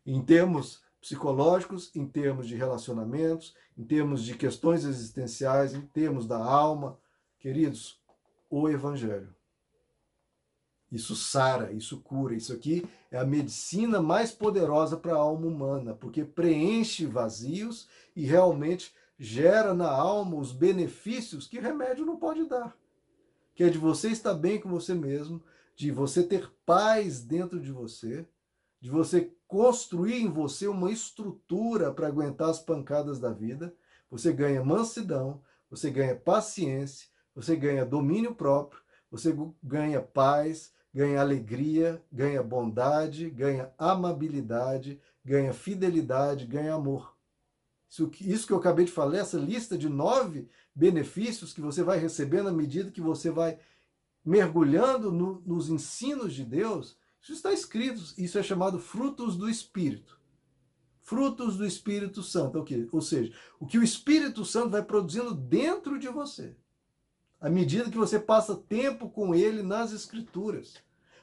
Em 0.06 0.24
termos 0.24 0.82
psicológicos, 1.02 1.90
em 1.96 2.06
termos 2.06 2.46
de 2.46 2.54
relacionamentos, 2.54 3.54
em 3.76 3.84
termos 3.84 4.22
de 4.22 4.34
questões 4.36 4.84
existenciais, 4.84 5.74
em 5.74 5.80
termos 5.80 6.26
da 6.28 6.38
alma. 6.38 6.96
Queridos, 7.40 8.00
o 8.48 8.68
Evangelho. 8.68 9.34
Isso 10.92 11.16
sara, 11.16 11.72
isso 11.72 12.00
cura. 12.02 12.34
Isso 12.34 12.52
aqui 12.52 12.86
é 13.10 13.18
a 13.18 13.26
medicina 13.26 14.00
mais 14.00 14.30
poderosa 14.30 14.96
para 14.96 15.14
a 15.14 15.18
alma 15.18 15.46
humana, 15.46 15.92
porque 15.94 16.24
preenche 16.24 17.04
vazios 17.04 17.88
e 18.14 18.24
realmente 18.24 18.94
gera 19.18 19.74
na 19.74 19.90
alma 19.90 20.36
os 20.36 20.52
benefícios 20.52 21.48
que 21.48 21.58
remédio 21.58 22.06
não 22.06 22.16
pode 22.16 22.44
dar. 22.44 22.76
Que 23.54 23.64
é 23.64 23.68
de 23.68 23.78
você 23.78 24.10
estar 24.10 24.34
bem 24.34 24.60
com 24.60 24.68
você 24.68 24.94
mesmo, 24.94 25.42
de 25.74 25.90
você 25.90 26.22
ter 26.22 26.48
paz 26.64 27.22
dentro 27.22 27.58
de 27.58 27.72
você, 27.72 28.26
de 28.82 28.90
você 28.90 29.32
construir 29.46 30.16
em 30.16 30.28
você 30.28 30.66
uma 30.66 30.90
estrutura 30.90 31.92
para 31.92 32.08
aguentar 32.08 32.50
as 32.50 32.58
pancadas 32.58 33.20
da 33.20 33.30
vida. 33.30 33.72
Você 34.10 34.32
ganha 34.32 34.64
mansidão, 34.64 35.40
você 35.70 35.88
ganha 35.88 36.16
paciência, 36.16 37.06
você 37.32 37.54
ganha 37.54 37.86
domínio 37.86 38.34
próprio, 38.34 38.82
você 39.08 39.32
ganha 39.62 40.02
paz, 40.02 40.72
ganha 40.92 41.20
alegria, 41.20 42.02
ganha 42.10 42.42
bondade, 42.42 43.30
ganha 43.30 43.72
amabilidade, 43.78 45.00
ganha 45.24 45.52
fidelidade, 45.52 46.44
ganha 46.44 46.74
amor. 46.74 47.16
Isso, 48.20 48.46
que 48.46 48.52
eu 48.52 48.58
acabei 48.58 48.86
de 48.86 48.90
falar, 48.90 49.18
essa 49.18 49.38
lista 49.38 49.78
de 49.78 49.88
nove 49.88 50.48
benefícios 50.74 51.52
que 51.52 51.60
você 51.60 51.84
vai 51.84 51.98
receber 51.98 52.42
na 52.42 52.50
medida 52.50 52.90
que 52.90 53.00
você 53.00 53.30
vai 53.30 53.58
mergulhando 54.24 55.12
no, 55.12 55.40
nos 55.46 55.68
ensinos 55.68 56.34
de 56.34 56.44
Deus, 56.44 56.96
isso 57.22 57.32
está 57.32 57.52
escrito, 57.52 58.02
isso 58.18 58.36
é 58.36 58.42
chamado 58.42 58.80
frutos 58.80 59.36
do 59.36 59.48
Espírito. 59.48 60.20
Frutos 61.00 61.56
do 61.56 61.64
Espírito 61.64 62.20
Santo. 62.20 62.58
O 62.58 62.64
quê? 62.64 62.88
Ou 62.90 63.00
seja, 63.00 63.32
o 63.60 63.66
que 63.66 63.78
o 63.78 63.82
Espírito 63.82 64.44
Santo 64.44 64.70
vai 64.70 64.82
produzindo 64.82 65.32
dentro 65.32 65.98
de 65.98 66.08
você. 66.08 66.56
À 67.40 67.48
medida 67.48 67.90
que 67.90 67.98
você 67.98 68.18
passa 68.18 68.56
tempo 68.56 69.08
com 69.08 69.34
ele 69.34 69.62
nas 69.62 69.92
Escrituras. 69.92 70.74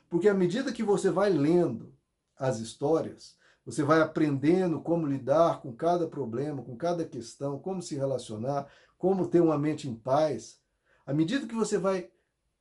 Porque 0.10 0.30
à 0.30 0.34
medida 0.34 0.72
que 0.72 0.84
você 0.84 1.10
vai 1.10 1.30
lendo 1.30 1.94
as 2.38 2.60
histórias, 2.60 3.38
você 3.66 3.84
vai 3.84 4.02
aprendendo 4.02 4.82
como 4.82 5.06
lidar 5.06 5.62
com 5.62 5.74
cada 5.74 6.08
problema, 6.08 6.64
com 6.64 6.76
cada 6.76 7.06
questão, 7.06 7.60
como 7.60 7.82
se 7.82 7.96
relacionar, 7.96 8.68
como 8.98 9.28
ter 9.28 9.42
uma 9.42 9.58
mente 9.58 9.88
em 9.88 9.96
paz. 9.96 10.60
À 11.06 11.14
medida 11.14 11.46
que 11.46 11.56
você 11.56 11.78
vai 11.78 12.10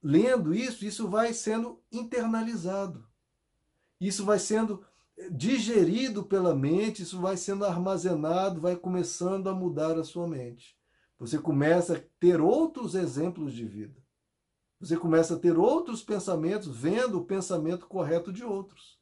lendo 0.02 0.52
isso, 0.52 0.84
isso 0.84 1.08
vai 1.08 1.32
sendo 1.32 1.80
internalizado. 1.90 3.07
Isso 4.00 4.24
vai 4.24 4.38
sendo 4.38 4.84
eh, 5.16 5.28
digerido 5.30 6.24
pela 6.24 6.54
mente, 6.54 7.02
isso 7.02 7.20
vai 7.20 7.36
sendo 7.36 7.64
armazenado, 7.64 8.60
vai 8.60 8.76
começando 8.76 9.48
a 9.48 9.54
mudar 9.54 9.98
a 9.98 10.04
sua 10.04 10.26
mente. 10.26 10.76
Você 11.18 11.38
começa 11.38 11.96
a 11.96 12.00
ter 12.20 12.40
outros 12.40 12.94
exemplos 12.94 13.52
de 13.52 13.64
vida. 13.64 14.00
Você 14.80 14.96
começa 14.96 15.34
a 15.34 15.38
ter 15.38 15.58
outros 15.58 16.02
pensamentos, 16.02 16.68
vendo 16.68 17.18
o 17.18 17.24
pensamento 17.24 17.86
correto 17.86 18.32
de 18.32 18.44
outros. 18.44 18.96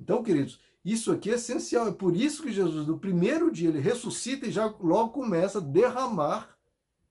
Então, 0.00 0.22
queridos, 0.22 0.60
isso 0.84 1.12
aqui 1.12 1.30
é 1.30 1.34
essencial. 1.34 1.88
É 1.88 1.92
por 1.92 2.16
isso 2.16 2.42
que 2.42 2.52
Jesus, 2.52 2.86
no 2.86 2.98
primeiro 2.98 3.50
dia, 3.50 3.68
ele 3.68 3.80
ressuscita 3.80 4.46
e 4.46 4.52
já 4.52 4.66
logo 4.80 5.10
começa 5.10 5.58
a 5.58 5.62
derramar 5.62 6.56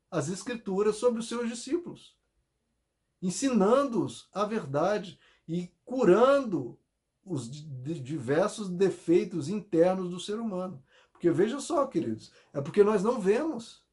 as 0.09 0.29
escrituras 0.29 0.95
sobre 0.95 1.19
os 1.19 1.27
seus 1.27 1.49
discípulos, 1.49 2.15
ensinando-os 3.21 4.29
a 4.33 4.45
verdade, 4.45 5.19
e 5.47 5.71
curando 5.85 6.77
os 7.25 7.49
diversos 7.49 8.69
defeitos 8.69 9.49
internos 9.49 10.09
do 10.09 10.19
ser 10.19 10.39
humano. 10.39 10.81
Porque 11.11 11.31
veja 11.31 11.59
só, 11.59 11.85
queridos, 11.87 12.31
é 12.53 12.61
porque 12.61 12.83
nós 12.83 13.03
não 13.03 13.19
vemos. 13.19 13.83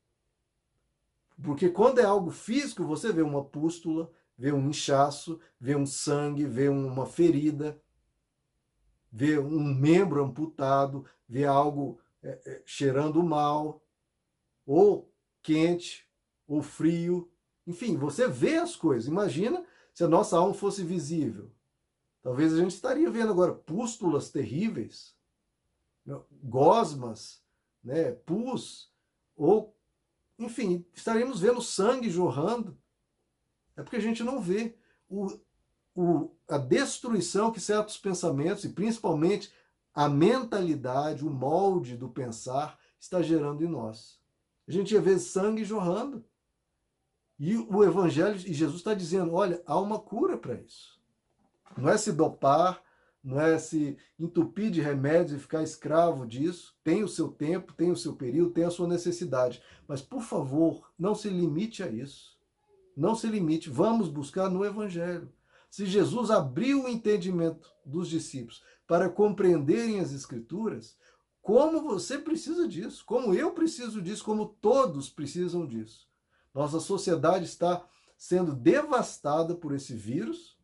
Porque 1.43 1.69
quando 1.69 1.99
é 1.99 2.05
algo 2.05 2.31
físico, 2.31 2.85
você 2.85 3.13
vê 3.13 3.23
uma 3.23 3.45
pústula, 3.45 4.11
vê 4.37 4.53
um 4.53 4.69
inchaço, 4.69 5.41
vê 5.59 5.75
um 5.75 5.87
sangue, 5.87 6.45
vê 6.45 6.69
uma 6.69 7.07
ferida, 7.07 7.81
vê 9.11 9.39
um 9.39 9.63
membro 9.75 10.23
amputado, 10.23 11.05
vê 11.29 11.45
algo 11.45 11.99
é, 12.23 12.41
é, 12.45 12.63
cheirando 12.65 13.23
mal, 13.23 13.83
ou 14.67 15.13
quente, 15.43 16.09
ou 16.47 16.63
frio. 16.63 17.31
Enfim, 17.67 17.97
você 17.97 18.29
vê 18.29 18.57
as 18.57 18.77
coisas. 18.77 19.09
Imagina 19.09 19.65
se 19.95 20.03
a 20.03 20.09
nossa 20.09 20.37
alma 20.37 20.53
fosse 20.53 20.83
visível, 20.83 21.51
talvez 22.21 22.53
a 22.53 22.59
gente 22.59 22.75
estaria 22.75 23.09
vendo 23.09 23.31
agora 23.31 23.55
pústulas 23.55 24.29
terríveis, 24.29 25.17
né, 26.05 26.21
gosmas, 26.43 27.43
né, 27.83 28.11
pus, 28.11 28.93
ou, 29.37 29.75
enfim, 30.37 30.85
estaríamos 30.93 31.39
vendo 31.39 31.63
sangue 31.63 32.11
jorrando. 32.11 32.77
É 33.77 33.83
porque 33.83 33.97
a 33.97 34.01
gente 34.01 34.25
não 34.25 34.41
vê 34.41 34.77
o, 35.09 35.29
o, 35.95 36.31
a 36.49 36.59
destruição 36.59 37.53
que 37.53 37.61
certos 37.61 37.97
pensamentos, 37.97 38.65
e 38.65 38.71
principalmente 38.71 39.53
a 39.95 40.09
mentalidade, 40.09 41.25
o 41.25 41.31
molde 41.31 41.97
do 41.97 42.09
pensar, 42.09 42.79
está 42.99 43.23
gerando 43.23 43.65
em 43.65 43.69
nós. 43.69 44.19
A 44.67 44.73
gente 44.73 44.93
ia 44.93 45.01
ver 45.01 45.21
sangue 45.21 45.65
jorrando. 45.65 46.25
E 47.39 47.57
o 47.57 47.83
Evangelho 47.83 48.37
e 48.37 48.53
Jesus 48.53 48.79
está 48.79 48.95
dizendo: 48.95 49.35
olha, 49.35 49.63
há 49.67 49.79
uma 49.79 49.99
cura 49.99 50.37
para 50.37 50.55
isso. 50.55 51.01
Não 51.77 51.89
é 51.89 51.97
se 51.97 52.13
dopar, 52.13 52.83
não 53.23 53.41
é 53.41 53.59
se 53.59 53.97
entupir 54.19 54.71
de 54.71 54.81
remédios 54.81 55.33
e 55.33 55.43
ficar 55.43 55.63
escravo 55.63 56.27
disso. 56.27 56.77
Tem 56.85 57.03
o 57.03 57.09
seu 57.09 57.29
tempo, 57.29 57.73
tem 57.73 57.91
o 57.91 57.97
seu 57.97 58.15
período, 58.15 58.53
tem 58.53 58.65
a 58.65 58.71
sua 58.71 58.87
necessidade. 58.87 59.63
Mas, 59.89 60.03
por 60.03 60.23
favor, 60.23 60.93
não 60.99 61.15
se 61.15 61.29
limite 61.29 61.83
a 61.83 61.89
isso. 61.89 62.39
Não 62.97 63.15
se 63.15 63.27
limite. 63.27 63.71
Vamos 63.71 64.09
buscar 64.09 64.49
no 64.49 64.65
Evangelho. 64.65 65.33
Se 65.71 65.87
Jesus 65.87 66.31
abriu 66.31 66.85
o 66.85 66.89
entendimento 66.89 67.69
dos 67.85 68.09
discípulos 68.09 68.63
para 68.87 69.09
compreenderem 69.09 69.99
as 69.99 70.13
Escrituras, 70.13 70.97
como 71.43 71.83
você 71.83 72.19
precisa 72.19 72.69
disso, 72.69 73.05
como 73.05 73.35
eu 73.35 73.53
preciso 73.53 74.01
disso, 74.01 74.25
como 74.25 74.47
todos 74.61 75.11
precisam 75.11 75.67
disso. 75.67 76.07
Nossa 76.55 76.79
sociedade 76.79 77.45
está 77.45 77.85
sendo 78.17 78.55
devastada 78.55 79.55
por 79.55 79.75
esse 79.75 79.93
vírus 79.95 80.57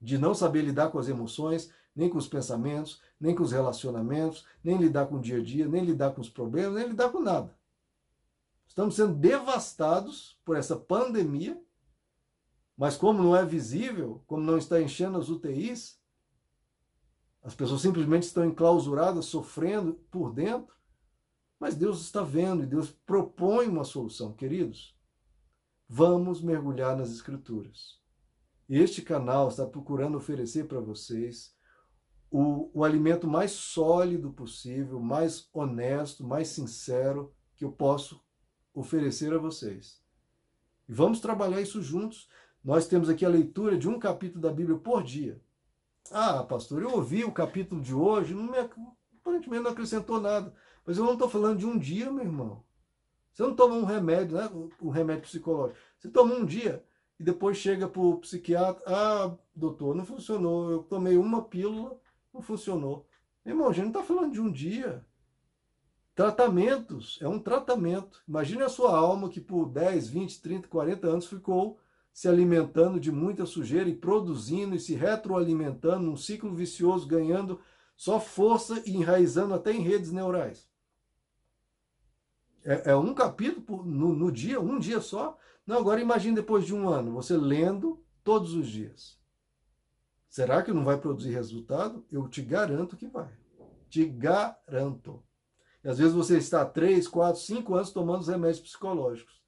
de 0.00 0.16
não 0.16 0.34
saber 0.34 0.62
lidar 0.62 0.90
com 0.90 0.98
as 0.98 1.08
emoções, 1.08 1.70
nem 1.94 2.08
com 2.08 2.16
os 2.16 2.26
pensamentos, 2.26 3.02
nem 3.20 3.34
com 3.34 3.42
os 3.42 3.52
relacionamentos, 3.52 4.46
nem 4.64 4.78
lidar 4.78 5.06
com 5.06 5.16
o 5.16 5.20
dia 5.20 5.38
a 5.38 5.42
dia, 5.42 5.68
nem 5.68 5.84
lidar 5.84 6.12
com 6.12 6.22
os 6.22 6.30
problemas, 6.30 6.74
nem 6.74 6.88
lidar 6.88 7.10
com 7.10 7.20
nada. 7.20 7.54
Estamos 8.66 8.94
sendo 8.94 9.14
devastados 9.14 10.40
por 10.44 10.56
essa 10.56 10.74
pandemia, 10.74 11.60
mas 12.76 12.96
como 12.96 13.22
não 13.22 13.36
é 13.36 13.44
visível, 13.44 14.22
como 14.26 14.42
não 14.42 14.56
está 14.56 14.80
enchendo 14.80 15.18
as 15.18 15.28
UTIs, 15.28 16.00
as 17.42 17.54
pessoas 17.54 17.82
simplesmente 17.82 18.22
estão 18.22 18.44
enclausuradas, 18.44 19.26
sofrendo 19.26 19.94
por 20.10 20.32
dentro, 20.32 20.74
mas 21.58 21.74
Deus 21.74 22.00
está 22.00 22.22
vendo 22.22 22.62
e 22.62 22.66
Deus 22.66 22.90
propõe 22.90 23.66
uma 23.66 23.84
solução, 23.84 24.32
queridos. 24.32 24.94
Vamos 25.92 26.40
mergulhar 26.40 26.96
nas 26.96 27.10
Escrituras. 27.10 27.98
Este 28.68 29.02
canal 29.02 29.48
está 29.48 29.66
procurando 29.66 30.16
oferecer 30.16 30.68
para 30.68 30.78
vocês 30.78 31.52
o, 32.30 32.70
o 32.72 32.84
alimento 32.84 33.26
mais 33.26 33.50
sólido 33.50 34.32
possível, 34.32 35.00
mais 35.00 35.50
honesto, 35.52 36.22
mais 36.22 36.46
sincero 36.46 37.34
que 37.56 37.64
eu 37.64 37.72
posso 37.72 38.24
oferecer 38.72 39.34
a 39.34 39.38
vocês. 39.38 40.00
E 40.88 40.92
vamos 40.92 41.18
trabalhar 41.18 41.60
isso 41.60 41.82
juntos. 41.82 42.28
Nós 42.62 42.86
temos 42.86 43.08
aqui 43.08 43.24
a 43.24 43.28
leitura 43.28 43.76
de 43.76 43.88
um 43.88 43.98
capítulo 43.98 44.40
da 44.40 44.52
Bíblia 44.52 44.78
por 44.78 45.02
dia. 45.02 45.42
Ah, 46.12 46.44
pastor, 46.44 46.82
eu 46.82 46.92
ouvi 46.92 47.24
o 47.24 47.32
capítulo 47.32 47.80
de 47.80 47.92
hoje, 47.92 48.32
não 48.32 48.44
me, 48.44 48.58
aparentemente 49.20 49.64
não 49.64 49.72
acrescentou 49.72 50.20
nada. 50.20 50.54
Mas 50.86 50.98
eu 50.98 51.04
não 51.04 51.14
estou 51.14 51.28
falando 51.28 51.58
de 51.58 51.66
um 51.66 51.76
dia, 51.76 52.12
meu 52.12 52.24
irmão. 52.24 52.64
Você 53.32 53.42
não 53.42 53.54
toma 53.54 53.74
um 53.74 53.84
remédio, 53.84 54.36
né? 54.36 54.50
Um 54.80 54.90
remédio 54.90 55.22
psicológico. 55.22 55.78
Você 55.98 56.08
toma 56.08 56.34
um 56.34 56.44
dia 56.44 56.84
e 57.18 57.22
depois 57.22 57.56
chega 57.56 57.88
para 57.88 58.00
o 58.00 58.18
psiquiatra. 58.18 58.82
Ah, 58.86 59.36
doutor, 59.54 59.94
não 59.94 60.04
funcionou. 60.04 60.70
Eu 60.70 60.82
tomei 60.82 61.16
uma 61.16 61.42
pílula, 61.42 61.98
não 62.32 62.40
funcionou. 62.40 63.06
Irmão, 63.44 63.68
a 63.68 63.72
gente 63.72 63.84
não 63.84 64.00
está 64.00 64.02
falando 64.02 64.32
de 64.32 64.40
um 64.40 64.50
dia. 64.50 65.04
Tratamentos, 66.14 67.18
é 67.22 67.28
um 67.28 67.38
tratamento. 67.38 68.22
Imagine 68.28 68.62
a 68.62 68.68
sua 68.68 68.96
alma 68.96 69.28
que 69.28 69.40
por 69.40 69.66
10, 69.66 70.08
20, 70.08 70.42
30, 70.42 70.68
40 70.68 71.06
anos 71.06 71.26
ficou 71.26 71.78
se 72.12 72.28
alimentando 72.28 73.00
de 73.00 73.10
muita 73.10 73.46
sujeira 73.46 73.88
e 73.88 73.94
produzindo 73.94 74.74
e 74.74 74.80
se 74.80 74.94
retroalimentando 74.94 76.06
num 76.06 76.16
ciclo 76.16 76.54
vicioso, 76.54 77.06
ganhando 77.06 77.60
só 77.96 78.18
força 78.18 78.82
e 78.86 78.96
enraizando 78.96 79.54
até 79.54 79.72
em 79.72 79.82
redes 79.82 80.10
neurais. 80.10 80.69
É, 82.64 82.90
é 82.90 82.96
um 82.96 83.14
capítulo 83.14 83.84
no, 83.84 84.14
no 84.14 84.30
dia, 84.30 84.60
um 84.60 84.78
dia 84.78 85.00
só. 85.00 85.38
Não, 85.66 85.78
agora 85.78 86.00
imagine 86.00 86.34
depois 86.34 86.64
de 86.64 86.74
um 86.74 86.88
ano, 86.88 87.12
você 87.12 87.36
lendo 87.36 88.02
todos 88.22 88.54
os 88.54 88.68
dias. 88.68 89.18
Será 90.28 90.62
que 90.62 90.72
não 90.72 90.84
vai 90.84 90.98
produzir 90.98 91.30
resultado? 91.30 92.04
Eu 92.10 92.28
te 92.28 92.42
garanto 92.42 92.96
que 92.96 93.08
vai. 93.08 93.30
Te 93.88 94.04
garanto. 94.04 95.22
E 95.82 95.88
às 95.88 95.98
vezes 95.98 96.12
você 96.12 96.38
está 96.38 96.64
três, 96.64 97.08
quatro, 97.08 97.40
cinco 97.40 97.74
anos 97.74 97.90
tomando 97.90 98.20
os 98.20 98.28
remédios 98.28 98.60
psicológicos. 98.60 99.40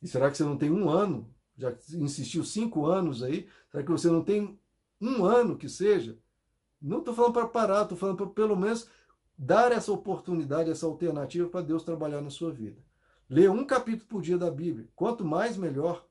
E 0.00 0.08
será 0.08 0.30
que 0.30 0.36
você 0.36 0.44
não 0.44 0.56
tem 0.56 0.70
um 0.70 0.88
ano? 0.88 1.32
Já 1.56 1.72
insistiu 1.94 2.44
cinco 2.44 2.86
anos 2.86 3.22
aí? 3.22 3.48
Será 3.70 3.82
que 3.82 3.90
você 3.90 4.08
não 4.08 4.22
tem 4.22 4.58
um 5.00 5.24
ano 5.24 5.56
que 5.56 5.68
seja? 5.68 6.18
Não 6.80 7.00
estou 7.00 7.14
falando 7.14 7.32
para 7.32 7.48
parar, 7.48 7.82
estou 7.82 7.98
falando 7.98 8.16
para 8.16 8.26
pelo 8.26 8.56
menos 8.56 8.88
dar 9.38 9.70
essa 9.70 9.92
oportunidade, 9.92 10.70
essa 10.70 10.84
alternativa 10.84 11.48
para 11.48 11.62
Deus 11.62 11.84
trabalhar 11.84 12.20
na 12.20 12.30
sua 12.30 12.50
vida. 12.50 12.82
Ler 13.30 13.48
um 13.50 13.64
capítulo 13.64 14.08
por 14.08 14.22
dia 14.22 14.36
da 14.36 14.50
Bíblia. 14.50 14.88
Quanto 14.96 15.24
mais, 15.24 15.56
melhor. 15.56 16.04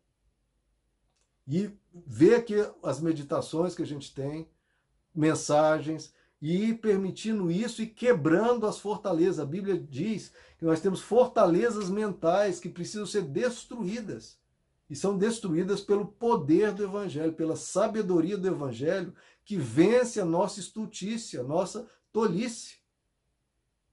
E 1.46 1.70
ver 1.94 2.36
aqui 2.36 2.56
as 2.82 3.02
meditações 3.02 3.76
que 3.76 3.82
a 3.82 3.86
gente 3.86 4.14
tem, 4.14 4.48
mensagens, 5.14 6.14
e 6.42 6.70
ir 6.70 6.76
permitindo 6.76 7.50
isso 7.50 7.82
e 7.82 7.88
quebrando 7.88 8.66
as 8.66 8.78
fortalezas. 8.78 9.40
A 9.40 9.46
Bíblia 9.46 9.78
diz 9.78 10.32
que 10.58 10.66
nós 10.66 10.80
temos 10.80 11.02
fortalezas 11.02 11.90
mentais 11.90 12.60
que 12.60 12.70
precisam 12.70 13.06
ser 13.06 13.24
destruídas. 13.24 14.38
E 14.90 14.96
são 14.96 15.18
destruídas 15.18 15.82
pelo 15.82 16.06
poder 16.06 16.72
do 16.72 16.84
Evangelho, 16.84 17.34
pela 17.34 17.56
sabedoria 17.56 18.38
do 18.38 18.48
Evangelho, 18.48 19.14
que 19.44 19.58
vence 19.58 20.20
a 20.22 20.26
nossa 20.26 20.60
estultícia, 20.60 21.42
a 21.42 21.44
nossa 21.44 21.90
tolice. 22.14 22.77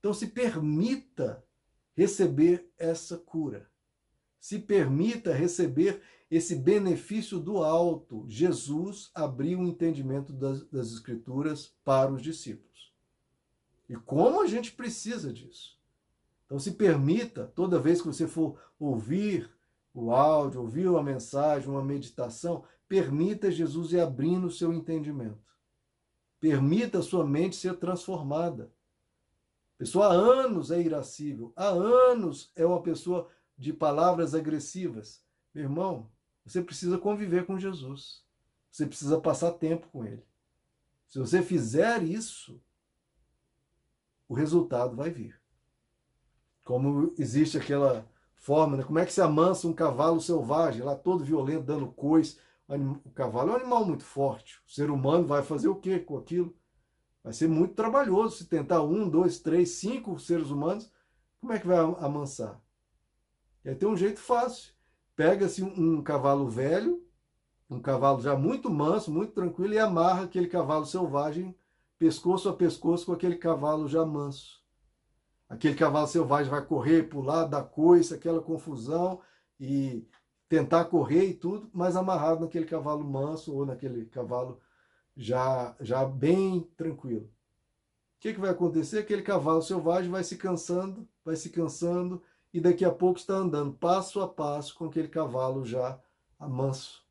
Então 0.04 0.12
se 0.12 0.26
permita 0.26 1.42
receber 1.96 2.70
essa 2.76 3.16
cura. 3.16 3.70
Se 4.38 4.58
permita 4.58 5.32
receber 5.32 6.02
esse 6.30 6.56
benefício 6.56 7.40
do 7.40 7.64
alto. 7.64 8.26
Jesus 8.28 9.10
abriu 9.14 9.60
o 9.60 9.66
entendimento 9.66 10.30
das, 10.30 10.62
das 10.64 10.88
Escrituras 10.88 11.74
para 11.82 12.12
os 12.12 12.20
discípulos. 12.20 12.92
E 13.88 13.96
como 13.96 14.42
a 14.42 14.46
gente 14.46 14.72
precisa 14.72 15.32
disso? 15.32 15.80
Então 16.44 16.58
se 16.58 16.72
permita, 16.72 17.50
toda 17.54 17.80
vez 17.80 18.02
que 18.02 18.08
você 18.08 18.28
for 18.28 18.60
ouvir 18.78 19.50
o 19.94 20.10
áudio, 20.10 20.60
ouvir 20.60 20.86
uma 20.86 21.02
mensagem, 21.02 21.70
uma 21.70 21.82
meditação, 21.82 22.62
permita 22.86 23.50
Jesus 23.50 23.92
ir 23.92 24.00
abrindo 24.00 24.48
o 24.48 24.52
seu 24.52 24.70
entendimento. 24.70 25.40
Permita 26.38 26.98
a 26.98 27.02
sua 27.02 27.26
mente 27.26 27.56
ser 27.56 27.78
transformada. 27.78 28.70
Pessoa 29.84 30.06
há 30.06 30.12
anos 30.12 30.70
é 30.70 30.80
irascível, 30.80 31.52
há 31.54 31.68
anos 31.68 32.50
é 32.56 32.64
uma 32.64 32.80
pessoa 32.80 33.28
de 33.54 33.70
palavras 33.70 34.34
agressivas. 34.34 35.22
Meu 35.52 35.64
irmão, 35.64 36.10
você 36.42 36.62
precisa 36.62 36.96
conviver 36.96 37.44
com 37.44 37.58
Jesus. 37.58 38.24
Você 38.70 38.86
precisa 38.86 39.20
passar 39.20 39.52
tempo 39.52 39.86
com 39.88 40.02
ele. 40.02 40.24
Se 41.06 41.18
você 41.18 41.42
fizer 41.42 42.02
isso, 42.02 42.58
o 44.26 44.32
resultado 44.32 44.96
vai 44.96 45.10
vir. 45.10 45.38
Como 46.64 47.12
existe 47.18 47.58
aquela 47.58 48.08
forma, 48.36 48.78
né? 48.78 48.84
como 48.84 49.00
é 49.00 49.04
que 49.04 49.12
se 49.12 49.20
amansa 49.20 49.68
um 49.68 49.74
cavalo 49.74 50.18
selvagem, 50.18 50.80
lá 50.80 50.96
todo 50.96 51.26
violento, 51.26 51.66
dando 51.66 51.88
cois. 51.88 52.38
O 53.04 53.10
cavalo 53.10 53.50
é 53.50 53.52
um 53.52 53.56
animal 53.56 53.84
muito 53.84 54.02
forte. 54.02 54.62
O 54.66 54.72
ser 54.72 54.90
humano 54.90 55.26
vai 55.26 55.42
fazer 55.42 55.68
o 55.68 55.76
quê 55.76 55.98
com 55.98 56.16
aquilo? 56.16 56.56
Vai 57.24 57.32
ser 57.32 57.48
muito 57.48 57.74
trabalhoso 57.74 58.36
se 58.36 58.44
tentar 58.44 58.82
um, 58.82 59.08
dois, 59.08 59.40
três, 59.40 59.70
cinco 59.70 60.16
seres 60.20 60.50
humanos. 60.50 60.92
Como 61.40 61.52
é 61.52 61.58
que 61.58 61.66
vai 61.66 61.78
amansar? 61.78 62.60
E 63.64 63.70
aí 63.70 63.74
tem 63.74 63.88
um 63.88 63.96
jeito 63.96 64.20
fácil 64.20 64.74
pega-se 65.16 65.62
um, 65.62 65.96
um 65.96 66.02
cavalo 66.02 66.48
velho, 66.48 67.02
um 67.68 67.80
cavalo 67.80 68.20
já 68.20 68.36
muito 68.36 68.70
manso, 68.70 69.10
muito 69.10 69.32
tranquilo, 69.32 69.74
e 69.74 69.78
amarra 69.78 70.24
aquele 70.24 70.46
cavalo 70.46 70.84
selvagem 70.84 71.56
pescoço 71.98 72.48
a 72.48 72.52
pescoço 72.52 73.06
com 73.06 73.12
aquele 73.12 73.36
cavalo 73.36 73.88
já 73.88 74.04
manso. 74.04 74.62
Aquele 75.48 75.74
cavalo 75.74 76.06
selvagem 76.06 76.50
vai 76.50 76.64
correr, 76.64 77.04
pular, 77.04 77.44
dar 77.44 77.62
coice, 77.62 78.14
aquela 78.14 78.40
confusão 78.40 79.20
e 79.58 80.06
tentar 80.48 80.86
correr 80.86 81.26
e 81.26 81.34
tudo, 81.34 81.70
mas 81.72 81.96
amarrado 81.96 82.40
naquele 82.40 82.66
cavalo 82.66 83.04
manso 83.04 83.54
ou 83.54 83.64
naquele 83.64 84.06
cavalo 84.06 84.60
já, 85.16 85.76
já 85.80 86.04
bem 86.04 86.68
tranquilo. 86.76 87.26
O 87.26 88.20
que, 88.20 88.34
que 88.34 88.40
vai 88.40 88.50
acontecer? 88.50 88.98
Aquele 88.98 89.22
cavalo 89.22 89.62
selvagem 89.62 90.10
vai 90.10 90.24
se 90.24 90.36
cansando, 90.36 91.06
vai 91.24 91.36
se 91.36 91.50
cansando, 91.50 92.22
e 92.52 92.60
daqui 92.60 92.84
a 92.84 92.90
pouco 92.90 93.18
está 93.18 93.34
andando 93.34 93.72
passo 93.72 94.20
a 94.20 94.28
passo 94.28 94.74
com 94.74 94.86
aquele 94.86 95.08
cavalo 95.08 95.64
já 95.64 96.00
manso. 96.40 97.04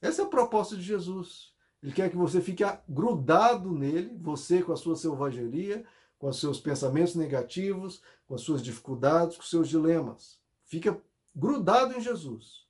Essa 0.00 0.22
é 0.22 0.24
a 0.24 0.28
proposta 0.28 0.76
de 0.76 0.82
Jesus. 0.82 1.54
Ele 1.82 1.92
quer 1.92 2.10
que 2.10 2.16
você 2.16 2.40
fique 2.40 2.64
grudado 2.88 3.70
nele, 3.70 4.16
você 4.20 4.62
com 4.62 4.72
a 4.72 4.76
sua 4.76 4.96
selvageria, 4.96 5.84
com 6.18 6.28
os 6.28 6.40
seus 6.40 6.58
pensamentos 6.58 7.14
negativos, 7.14 8.02
com 8.26 8.34
as 8.34 8.40
suas 8.40 8.62
dificuldades, 8.62 9.36
com 9.36 9.42
os 9.42 9.50
seus 9.50 9.68
dilemas. 9.68 10.40
Fica 10.64 11.00
grudado 11.34 11.94
em 11.94 12.00
Jesus. 12.00 12.65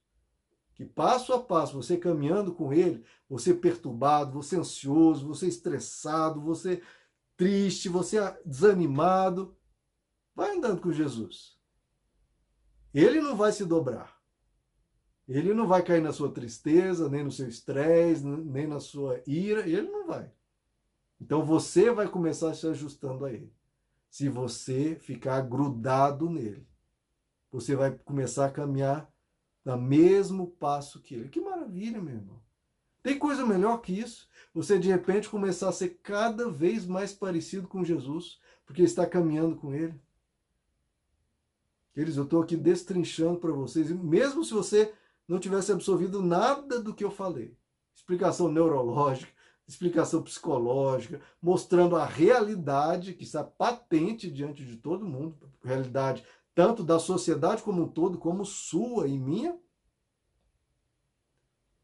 Que 0.77 0.85
passo 0.85 1.33
a 1.33 1.43
passo, 1.43 1.83
você 1.83 1.97
caminhando 1.97 2.55
com 2.55 2.73
ele, 2.73 3.05
você 3.29 3.53
perturbado, 3.53 4.41
você 4.41 4.57
ansioso, 4.57 5.27
você 5.27 5.49
estressado, 5.49 6.41
você 6.41 6.81
triste, 7.37 7.89
você 7.89 8.19
desanimado, 8.45 9.57
Vai 10.37 10.55
andando 10.55 10.83
com 10.83 10.93
Jesus. 10.93 11.59
Ele 12.93 13.23
não 13.23 13.35
vai 13.35 13.53
se 13.53 13.65
dobrar. 13.65 14.15
Ele 15.27 15.55
não 15.55 15.67
vai 15.67 15.83
cair 15.83 16.03
na 16.03 16.13
sua 16.13 16.31
tristeza, 16.31 17.09
nem 17.09 17.25
no 17.25 17.33
seu 17.33 17.49
estresse, 17.49 18.23
nem 18.25 18.67
na 18.67 18.79
sua 18.79 19.23
ira. 19.27 19.63
Ele 19.63 19.91
não 19.91 20.07
vai. 20.07 20.31
Então 21.19 21.43
você 21.43 21.91
vai 21.91 22.07
começar 22.07 22.55
se 22.55 22.67
ajustando 22.67 23.25
a 23.25 23.33
ele. 23.33 23.51
Se 24.11 24.29
você 24.29 24.97
ficar 24.97 25.41
grudado 25.41 26.29
nele, 26.29 26.69
você 27.51 27.75
vai 27.75 27.97
começar 27.99 28.47
a 28.47 28.53
caminhar 28.53 29.11
no 29.67 29.77
mesmo 29.77 30.47
passo 30.47 31.01
que 31.03 31.17
ele. 31.17 31.29
Que 31.29 31.41
maravilha, 31.41 32.01
meu 32.01 32.15
irmão. 32.15 32.41
Tem 33.03 33.19
coisa 33.19 33.45
melhor 33.45 33.79
que 33.79 33.93
isso? 33.93 34.29
Você 34.55 34.79
de 34.79 34.89
repente 34.89 35.29
começar 35.29 35.69
a 35.69 35.73
ser 35.73 35.99
cada 36.03 36.49
vez 36.49 36.87
mais 36.87 37.13
parecido 37.13 37.67
com 37.67 37.85
Jesus, 37.85 38.39
porque 38.65 38.83
está 38.83 39.05
caminhando 39.05 39.57
com 39.57 39.75
ele. 39.75 40.01
Eles, 41.97 42.17
eu 42.17 42.25
estou 42.25 42.43
aqui 42.43 42.57
destrinchando 42.57 43.41
para 43.41 43.53
vocês, 43.53 43.91
mesmo 43.91 44.45
se 44.45 44.53
você 44.53 44.93
não 45.27 45.41
tivesse 45.41 45.73
absorvido 45.73 46.23
nada 46.23 46.81
do 46.81 46.95
que 46.95 47.03
eu 47.03 47.11
falei. 47.11 47.57
Explicação 47.95 48.51
neurológica, 48.51 49.33
explicação 49.67 50.23
psicológica, 50.23 51.21
mostrando 51.43 51.97
a 51.97 52.05
realidade 52.05 53.15
que 53.15 53.25
está 53.25 53.43
patente 53.43 54.31
diante 54.31 54.65
de 54.65 54.77
todo 54.77 55.07
mundo, 55.07 55.51
realidade 55.65 56.25
tanto 56.57 56.83
da 56.83 56.99
sociedade 56.99 57.63
como 57.63 57.83
um 57.83 57.89
todo, 57.89 58.17
como 58.17 58.43
sua 58.47 59.07
e 59.07 59.19
minha. 59.19 59.61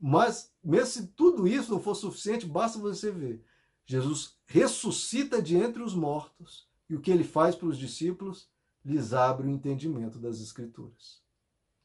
Mas, 0.00 0.50
mesmo 0.64 0.86
se 0.86 1.06
tudo 1.08 1.46
isso 1.46 1.70
não 1.70 1.78
for 1.78 1.94
suficiente, 1.94 2.46
basta 2.46 2.78
você 2.78 3.12
ver. 3.12 3.44
Jesus 3.84 4.38
ressuscita 4.46 5.42
de 5.42 5.56
entre 5.56 5.82
os 5.82 5.94
mortos. 5.94 6.66
E 6.88 6.96
o 6.96 7.00
que 7.02 7.10
ele 7.10 7.22
faz 7.22 7.54
para 7.54 7.68
os 7.68 7.78
discípulos? 7.78 8.50
lhes 8.84 9.12
abre 9.12 9.46
o 9.46 9.50
entendimento 9.50 10.18
das 10.18 10.40
Escrituras. 10.40 11.22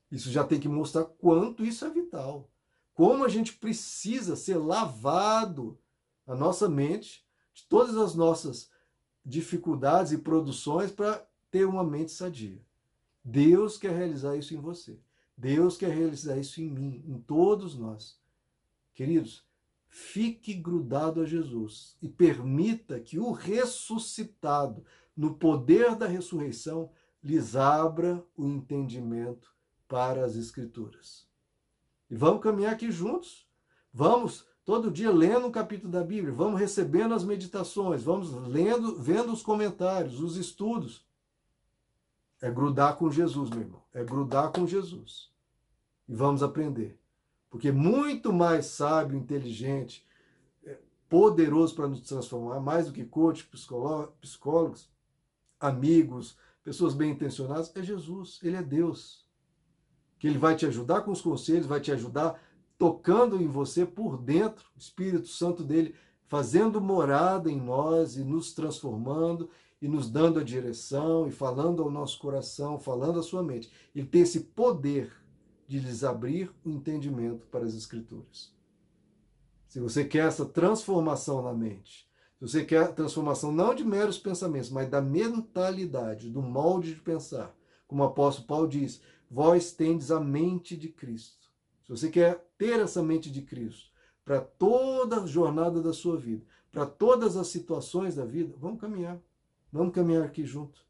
Isso 0.10 0.32
já 0.32 0.43
tem 0.43 0.60
que 0.60 0.69
mostrar 0.69 1.06
quanto 1.06 1.65
isso 1.65 1.86
é 1.86 1.89
vital. 1.89 2.50
Como 2.93 3.23
a 3.23 3.30
gente 3.30 3.54
precisa 3.54 4.36
ser 4.36 4.56
lavado 4.56 5.80
a 6.26 6.34
nossa 6.34 6.67
mente 6.67 7.23
de 7.54 7.63
todas 7.67 7.95
as 7.97 8.15
nossas 8.15 8.71
dificuldades 9.23 10.12
e 10.12 10.17
produções 10.17 10.91
para 10.91 11.23
ter 11.52 11.65
uma 11.65 11.84
mente 11.84 12.12
sadia. 12.12 12.65
Deus 13.30 13.78
quer 13.78 13.96
realizar 13.96 14.38
isso 14.38 14.54
em 14.54 14.60
você. 14.60 15.00
Deus 15.38 15.78
quer 15.78 15.94
realizar 15.94 16.38
isso 16.38 16.62
em 16.62 16.70
mim, 16.70 17.04
em 17.06 17.20
todos 17.20 17.78
nós. 17.78 18.20
Queridos, 18.94 19.48
Fique 19.90 20.54
grudado 20.54 21.22
a 21.22 21.26
Jesus 21.26 21.98
e 22.02 22.08
permita 22.08 23.00
que 23.00 23.18
o 23.18 23.32
ressuscitado, 23.32 24.86
no 25.16 25.34
poder 25.34 25.96
da 25.96 26.06
ressurreição, 26.06 26.92
lhes 27.24 27.56
abra 27.56 28.24
o 28.38 28.46
entendimento 28.46 29.52
para 29.88 30.24
as 30.24 30.36
Escrituras. 30.36 31.28
E 32.10 32.16
vamos 32.16 32.44
caminhar 32.44 32.74
aqui 32.74 32.92
juntos. 32.92 33.48
Vamos 33.92 34.46
todo 34.63 34.92
dia 34.92 35.10
lendo 35.10 35.48
um 35.48 35.52
capítulo 35.52 35.92
da 35.92 36.04
Bíblia, 36.04 36.32
vamos 36.32 36.60
recebendo 36.60 37.16
as 37.16 37.24
meditações, 37.24 38.04
vamos 38.04 38.32
lendo, 38.48 39.02
vendo 39.02 39.34
os 39.34 39.42
comentários, 39.42 40.22
os 40.22 40.38
estudos. 40.38 41.07
É 42.41 42.52
grudar 42.52 42.95
com 42.95 43.10
Jesus, 43.10 43.50
meu 43.50 43.62
irmão. 43.62 43.84
É 43.93 44.04
grudar 44.04 44.52
com 44.52 44.67
Jesus. 44.67 45.32
E 46.08 46.15
vamos 46.15 46.43
aprender. 46.43 47.00
Porque 47.50 47.71
muito 47.71 48.32
mais 48.32 48.67
sábio, 48.67 49.17
inteligente, 49.17 50.06
é, 50.63 50.78
poderoso 51.10 51.76
para 51.76 51.88
nos 51.88 52.02
transformar, 52.02 52.60
mais 52.60 52.88
do 52.88 52.93
que 52.93 53.06
coach, 53.06 53.50
psicólogos, 54.21 54.89
amigos, 55.60 56.38
pessoas 56.63 56.93
bem 56.93 57.12
intencionadas, 57.12 57.71
é 57.76 57.82
Jesus. 57.82 58.39
Ele 58.43 58.58
é 58.58 58.63
Deus. 58.63 59.26
Que 60.19 60.28
ele 60.28 60.38
vai 60.38 60.56
te 60.56 60.65
ajudar 60.65 61.02
com 61.02 61.12
os 61.12 61.21
conselhos, 61.21 61.65
vai 61.65 61.80
te 61.80 61.91
ajudar 61.91 62.39
tocando 62.78 63.41
em 63.41 63.47
você 63.47 63.86
por 63.86 64.17
dentro, 64.17 64.65
o 64.76 64.80
Espírito 64.80 65.28
Santo 65.28 65.63
dele 65.63 65.95
fazendo 66.28 66.80
morada 66.80 67.50
em 67.50 67.60
nós 67.60 68.17
e 68.17 68.23
nos 68.23 68.54
transformando 68.54 69.50
e 69.82 69.88
nos 69.88 70.10
dando 70.10 70.40
a 70.40 70.44
direção 70.44 71.28
e 71.28 71.32
falando 71.32 71.84
ao 71.84 71.92
nosso 71.92 72.18
coração, 72.20 72.80
falando 72.80 73.20
à 73.20 73.24
sua 73.24 73.44
mente. 73.44 73.72
Ele 73.96 74.08
tem 74.08 74.22
esse 74.22 74.40
poder 74.42 75.12
de 75.68 75.80
lhes 75.80 76.04
abrir 76.04 76.52
o 76.66 76.70
entendimento 76.70 77.46
para 77.48 77.66
as 77.66 77.74
Escrituras. 77.74 78.56
Se 79.68 79.80
você 79.80 80.06
quer 80.06 80.28
essa 80.28 80.46
transformação 80.46 81.42
na 81.42 81.54
mente, 81.54 82.10
se 82.40 82.48
você 82.48 82.63
quer 82.63 82.94
transformação 82.94 83.52
não 83.52 83.76
de 83.76 83.84
meros 83.84 84.18
pensamentos, 84.18 84.70
mas 84.70 84.90
da 84.90 85.02
mentalidade, 85.02 86.30
do 86.30 86.42
molde 86.42 86.96
de 86.96 87.02
pensar, 87.02 87.56
como 87.88 88.04
o 88.04 88.06
apóstolo 88.06 88.48
Paulo 88.48 88.68
diz, 88.68 89.02
vós 89.30 89.72
tendes 89.72 90.10
a 90.12 90.20
mente 90.20 90.78
de 90.78 90.90
Cristo. 90.90 91.48
Se 91.84 91.92
você 91.92 92.10
quer 92.10 92.48
ter 92.58 92.80
essa 92.80 93.04
mente 93.04 93.32
de 93.32 93.42
Cristo 93.42 93.92
para 94.24 94.42
toda 94.42 95.22
a 95.22 95.28
jornada 95.28 95.82
da 95.82 95.94
sua 95.94 96.18
vida, 96.18 96.46
para 96.72 96.86
todas 96.86 97.36
as 97.38 97.48
situações 97.48 98.16
da 98.16 98.26
vida, 98.26 98.54
vamos 98.58 98.80
caminhar. 98.80 99.20
Vamos 99.78 99.94
caminhar 99.94 100.24
aqui 100.24 100.44
junto. 100.44 100.84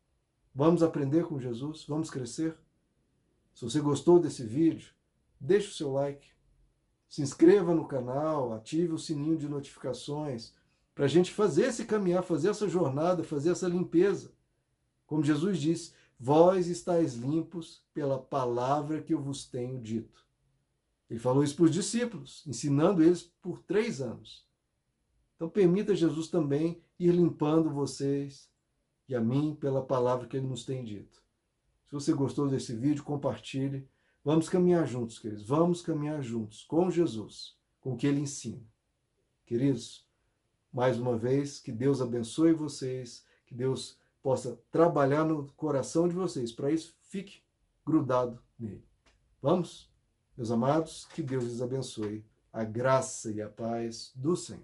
Vamos 0.55 0.81
aprender 0.81 1.25
com 1.25 1.37
Jesus, 1.37 1.83
vamos 1.83 2.09
crescer. 2.09 2.57
Se 3.53 3.65
você 3.65 3.81
gostou 3.81 4.17
desse 4.17 4.45
vídeo, 4.45 4.93
deixe 5.37 5.67
o 5.67 5.73
seu 5.73 5.91
like, 5.91 6.29
se 7.09 7.21
inscreva 7.21 7.75
no 7.75 7.85
canal, 7.85 8.53
ative 8.53 8.93
o 8.93 8.97
sininho 8.97 9.37
de 9.37 9.49
notificações, 9.49 10.53
para 10.95 11.03
a 11.03 11.07
gente 11.09 11.33
fazer 11.33 11.65
esse 11.65 11.83
caminhar, 11.83 12.23
fazer 12.23 12.47
essa 12.47 12.69
jornada, 12.69 13.25
fazer 13.25 13.49
essa 13.49 13.67
limpeza. 13.67 14.31
Como 15.05 15.21
Jesus 15.21 15.59
disse, 15.59 15.91
vós 16.17 16.69
estáis 16.69 17.15
limpos 17.15 17.83
pela 17.93 18.17
palavra 18.17 19.01
que 19.01 19.13
eu 19.13 19.21
vos 19.21 19.43
tenho 19.43 19.81
dito. 19.81 20.25
Ele 21.09 21.19
falou 21.19 21.43
isso 21.43 21.57
para 21.57 21.65
os 21.65 21.73
discípulos, 21.73 22.41
ensinando 22.47 23.03
eles 23.03 23.23
por 23.41 23.61
três 23.63 23.99
anos. 23.99 24.47
Então 25.35 25.49
permita 25.49 25.93
Jesus 25.93 26.29
também 26.29 26.81
ir 26.97 27.11
limpando 27.11 27.69
vocês 27.69 28.49
e 29.07 29.15
a 29.15 29.21
mim 29.21 29.55
pela 29.59 29.83
palavra 29.83 30.27
que 30.27 30.37
ele 30.37 30.47
nos 30.47 30.65
tem 30.65 30.83
dito. 30.83 31.21
Se 31.87 31.93
você 31.93 32.13
gostou 32.13 32.49
desse 32.49 32.75
vídeo, 32.75 33.03
compartilhe. 33.03 33.87
Vamos 34.23 34.49
caminhar 34.49 34.85
juntos, 34.85 35.19
queridos. 35.19 35.47
Vamos 35.47 35.81
caminhar 35.81 36.21
juntos 36.21 36.63
com 36.63 36.91
Jesus, 36.91 37.55
com 37.79 37.93
o 37.93 37.97
que 37.97 38.05
ele 38.05 38.19
ensina. 38.19 38.61
Queridos, 39.45 40.05
mais 40.73 40.99
uma 40.99 41.17
vez, 41.17 41.59
que 41.59 41.71
Deus 41.71 42.01
abençoe 42.01 42.51
vocês, 42.51 43.25
que 43.45 43.55
Deus 43.55 43.97
possa 44.21 44.59
trabalhar 44.69 45.23
no 45.23 45.49
coração 45.53 46.09
de 46.09 46.13
vocês. 46.13 46.51
Para 46.51 46.71
isso, 46.71 46.93
fique 47.03 47.41
grudado 47.85 48.43
nele. 48.59 48.83
Vamos? 49.41 49.89
Meus 50.35 50.51
amados, 50.51 51.05
que 51.13 51.23
Deus 51.23 51.45
lhes 51.45 51.61
abençoe. 51.61 52.25
A 52.51 52.65
graça 52.65 53.31
e 53.31 53.41
a 53.41 53.47
paz 53.47 54.11
do 54.13 54.35
Senhor. 54.35 54.55